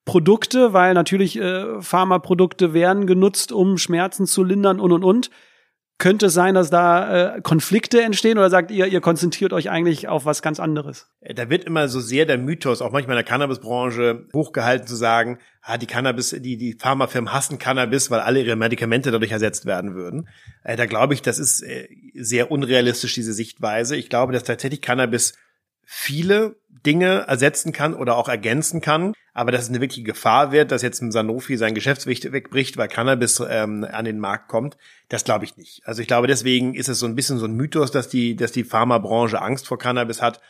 [0.05, 5.29] Produkte, weil natürlich äh, Pharmaprodukte werden genutzt, um Schmerzen zu lindern und und und.
[6.03, 10.09] Könnte es sein, dass da äh, Konflikte entstehen oder sagt ihr, ihr konzentriert euch eigentlich
[10.09, 11.07] auf was ganz anderes?
[11.21, 14.97] Äh, da wird immer so sehr der Mythos, auch manchmal in der Cannabisbranche, hochgehalten zu
[14.97, 19.65] sagen, ah, die Cannabis, die, die Pharmafirmen hassen Cannabis, weil alle ihre Medikamente dadurch ersetzt
[19.65, 20.27] werden würden.
[20.65, 23.95] Äh, da glaube ich, das ist äh, sehr unrealistisch, diese Sichtweise.
[23.95, 25.35] Ich glaube, dass tatsächlich Cannabis
[25.85, 26.55] viele
[26.85, 30.81] Dinge ersetzen kann oder auch ergänzen kann, aber dass es eine wirkliche Gefahr wird, dass
[30.81, 34.77] jetzt ein Sanofi sein Geschäftswicht wegbricht, weil Cannabis ähm, an den Markt kommt,
[35.09, 35.81] das glaube ich nicht.
[35.85, 38.51] Also ich glaube, deswegen ist es so ein bisschen so ein Mythos, dass die, dass
[38.51, 40.41] die Pharmabranche Angst vor Cannabis hat.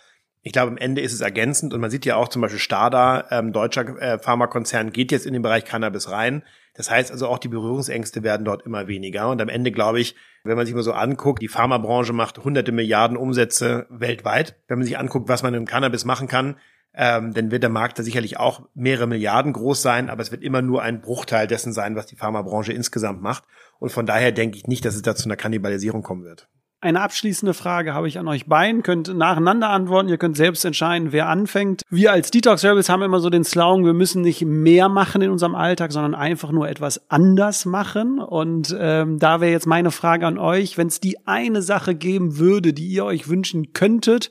[0.41, 3.27] Ich glaube, am Ende ist es ergänzend und man sieht ja auch zum Beispiel Stada,
[3.31, 6.43] ähm, deutscher äh, Pharmakonzern, geht jetzt in den Bereich Cannabis rein.
[6.74, 9.30] Das heißt also auch die Berührungsängste werden dort immer weniger.
[9.30, 12.71] Und am Ende glaube ich, wenn man sich mal so anguckt, die Pharmabranche macht hunderte
[12.71, 14.55] Milliarden Umsätze weltweit.
[14.67, 16.57] Wenn man sich anguckt, was man im Cannabis machen kann,
[16.95, 20.43] ähm, dann wird der Markt da sicherlich auch mehrere Milliarden groß sein, aber es wird
[20.43, 23.43] immer nur ein Bruchteil dessen sein, was die Pharmabranche insgesamt macht.
[23.80, 26.47] Und von daher denke ich nicht, dass es da zu einer Kannibalisierung kommen wird.
[26.84, 28.84] Eine abschließende Frage habe ich an euch beiden.
[28.84, 30.09] Könnt nacheinander antworten.
[30.09, 31.84] Ihr könnt selbst entscheiden, wer anfängt.
[31.89, 35.31] Wir als Detox Rebels haben immer so den Slogan, wir müssen nicht mehr machen in
[35.31, 38.19] unserem Alltag, sondern einfach nur etwas anders machen.
[38.19, 42.38] Und ähm, da wäre jetzt meine Frage an euch, wenn es die eine Sache geben
[42.38, 44.29] würde, die ihr euch wünschen könntet,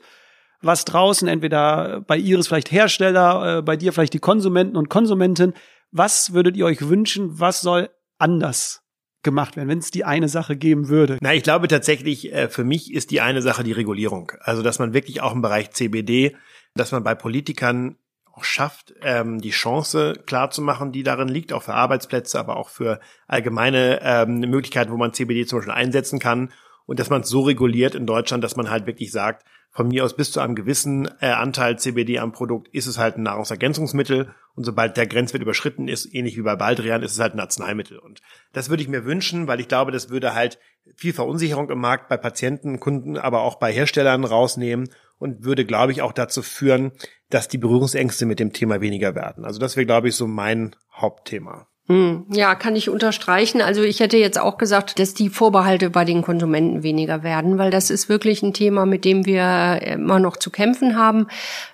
[0.61, 5.53] was draußen, entweder bei Iris vielleicht Hersteller, äh, bei dir vielleicht die Konsumenten und Konsumenten,
[5.91, 7.89] was würdet ihr euch wünschen, was soll
[8.19, 8.82] anders
[9.23, 11.17] gemacht werden, wenn es die eine Sache geben würde?
[11.21, 14.31] Na, ich glaube tatsächlich, äh, für mich ist die eine Sache die Regulierung.
[14.39, 16.35] Also, dass man wirklich auch im Bereich CBD,
[16.75, 17.97] dass man bei Politikern
[18.33, 22.57] auch schafft, ähm, die Chance klar zu machen, die darin liegt, auch für Arbeitsplätze, aber
[22.57, 26.51] auch für allgemeine ähm, Möglichkeiten, wo man CBD zum Beispiel einsetzen kann.
[26.85, 30.05] Und dass man es so reguliert in Deutschland, dass man halt wirklich sagt, von mir
[30.05, 34.33] aus bis zu einem gewissen äh, Anteil CBD am Produkt ist es halt ein Nahrungsergänzungsmittel
[34.53, 37.97] und sobald der Grenzwert überschritten ist, ähnlich wie bei Baldrian, ist es halt ein Arzneimittel.
[37.97, 38.21] Und
[38.53, 40.59] das würde ich mir wünschen, weil ich glaube, das würde halt
[40.95, 45.91] viel Verunsicherung im Markt bei Patienten, Kunden, aber auch bei Herstellern rausnehmen und würde, glaube
[45.91, 46.91] ich, auch dazu führen,
[47.31, 49.43] dass die Berührungsängste mit dem Thema weniger werden.
[49.43, 51.67] Also das wäre, glaube ich, so mein Hauptthema.
[51.89, 53.61] Hm, ja, kann ich unterstreichen.
[53.61, 57.71] Also ich hätte jetzt auch gesagt, dass die Vorbehalte bei den Konsumenten weniger werden, weil
[57.71, 61.27] das ist wirklich ein Thema, mit dem wir immer noch zu kämpfen haben.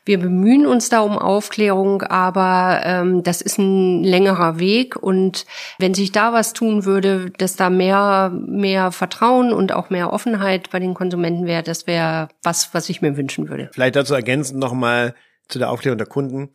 [0.05, 5.45] Wir bemühen uns da um Aufklärung, aber ähm, das ist ein längerer Weg und
[5.77, 10.71] wenn sich da was tun würde, dass da mehr mehr Vertrauen und auch mehr Offenheit
[10.71, 13.69] bei den Konsumenten wäre, das wäre was, was ich mir wünschen würde.
[13.73, 15.13] Vielleicht dazu ergänzend nochmal
[15.49, 16.49] zu der Aufklärung der Kunden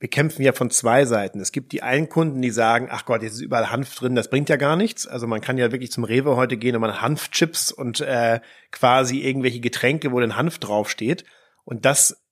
[0.00, 1.40] wir kämpfen ja von zwei Seiten.
[1.40, 4.30] Es gibt die einen Kunden, die sagen, ach Gott, jetzt ist überall Hanf drin, das
[4.30, 5.06] bringt ja gar nichts.
[5.06, 8.40] Also man kann ja wirklich zum Rewe heute gehen und man Hanfchips und äh,
[8.72, 11.24] quasi irgendwelche Getränke, wo dann Hanf draufsteht.
[11.64, 12.24] Und das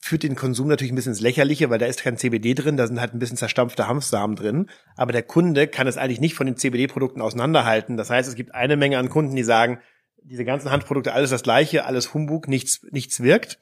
[0.00, 2.86] führt den Konsum natürlich ein bisschen ins Lächerliche, weil da ist kein CBD drin, da
[2.86, 4.68] sind halt ein bisschen zerstampfte Hanfsamen drin.
[4.94, 7.96] Aber der Kunde kann es eigentlich nicht von den CBD-Produkten auseinanderhalten.
[7.96, 9.80] Das heißt, es gibt eine Menge an Kunden, die sagen,
[10.22, 13.58] diese ganzen Hanfprodukte, alles das gleiche, alles Humbug, nichts, nichts wirkt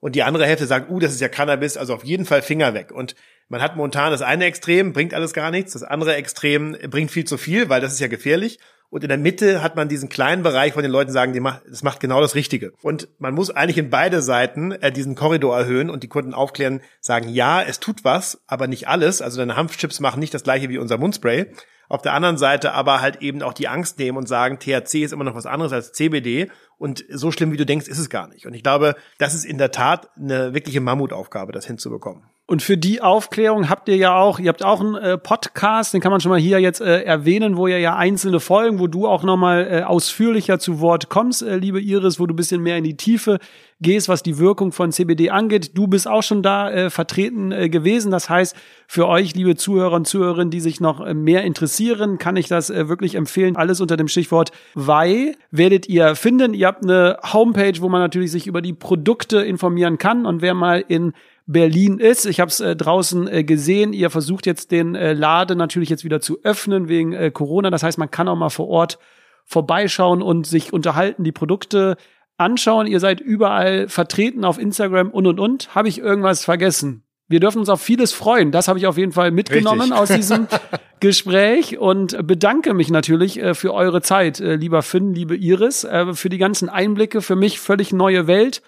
[0.00, 2.74] und die andere Hälfte sagt, uh, das ist ja Cannabis, also auf jeden Fall Finger
[2.74, 2.92] weg.
[2.92, 3.14] Und
[3.48, 7.24] man hat momentan das eine Extrem, bringt alles gar nichts, das andere Extrem bringt viel
[7.24, 8.58] zu viel, weil das ist ja gefährlich.
[8.90, 11.62] Und in der Mitte hat man diesen kleinen Bereich, wo die Leute sagen, die macht,
[11.68, 12.72] das macht genau das Richtige.
[12.80, 16.80] Und man muss eigentlich in beide Seiten äh, diesen Korridor erhöhen und die Kunden aufklären,
[17.00, 19.20] sagen, ja, es tut was, aber nicht alles.
[19.20, 21.52] Also deine Hanfchips machen nicht das gleiche wie unser Mundspray.
[21.88, 25.12] Auf der anderen Seite aber halt eben auch die Angst nehmen und sagen, THC ist
[25.12, 28.28] immer noch was anderes als CBD und so schlimm wie du denkst, ist es gar
[28.28, 28.46] nicht.
[28.46, 32.24] Und ich glaube, das ist in der Tat eine wirkliche Mammutaufgabe, das hinzubekommen.
[32.50, 36.00] Und für die Aufklärung habt ihr ja auch, ihr habt auch einen äh, Podcast, den
[36.00, 39.06] kann man schon mal hier jetzt äh, erwähnen, wo ihr ja einzelne Folgen, wo du
[39.06, 42.84] auch nochmal äh, ausführlicher zu Wort kommst, äh, liebe Iris, wo du bisschen mehr in
[42.84, 43.38] die Tiefe
[43.82, 45.72] gehst, was die Wirkung von CBD angeht.
[45.76, 48.10] Du bist auch schon da äh, vertreten äh, gewesen.
[48.10, 52.36] Das heißt, für euch, liebe Zuhörer und Zuhörerinnen, die sich noch äh, mehr interessieren, kann
[52.36, 53.56] ich das äh, wirklich empfehlen.
[53.56, 56.54] Alles unter dem Stichwort Wei werdet ihr finden.
[56.54, 60.24] Ihr habt eine Homepage, wo man natürlich sich über die Produkte informieren kann.
[60.24, 61.12] Und wer mal in
[61.48, 62.26] Berlin ist.
[62.26, 63.94] Ich habe es äh, draußen äh, gesehen.
[63.94, 67.70] Ihr versucht jetzt den äh, Laden natürlich jetzt wieder zu öffnen wegen äh, Corona.
[67.70, 68.98] Das heißt, man kann auch mal vor Ort
[69.46, 71.96] vorbeischauen und sich unterhalten, die Produkte
[72.36, 72.86] anschauen.
[72.86, 75.74] Ihr seid überall vertreten auf Instagram und und und.
[75.74, 77.02] Habe ich irgendwas vergessen?
[77.28, 78.52] Wir dürfen uns auf vieles freuen.
[78.52, 79.98] Das habe ich auf jeden Fall mitgenommen Richtig.
[79.98, 80.48] aus diesem
[81.00, 86.12] Gespräch und bedanke mich natürlich äh, für eure Zeit, äh, lieber Finn, liebe Iris, äh,
[86.12, 87.22] für die ganzen Einblicke.
[87.22, 88.60] Für mich völlig neue Welt.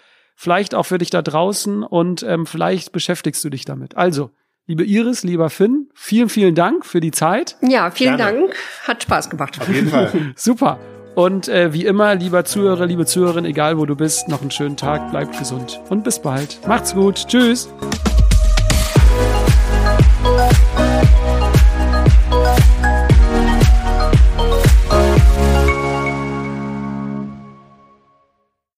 [0.43, 3.99] Vielleicht auch für dich da draußen und ähm, vielleicht beschäftigst du dich damit.
[3.99, 4.30] Also,
[4.66, 7.59] liebe Iris, lieber Finn, vielen, vielen Dank für die Zeit.
[7.61, 8.38] Ja, vielen Gerne.
[8.38, 8.57] Dank.
[8.84, 9.61] Hat Spaß gemacht.
[9.61, 10.32] Auf jeden Fall.
[10.36, 10.78] Super.
[11.14, 14.78] Und äh, wie immer, lieber Zuhörer, liebe Zuhörerin, egal wo du bist, noch einen schönen
[14.78, 16.59] Tag, bleibt gesund und bis bald.
[16.66, 17.16] Macht's gut.
[17.28, 17.68] Tschüss.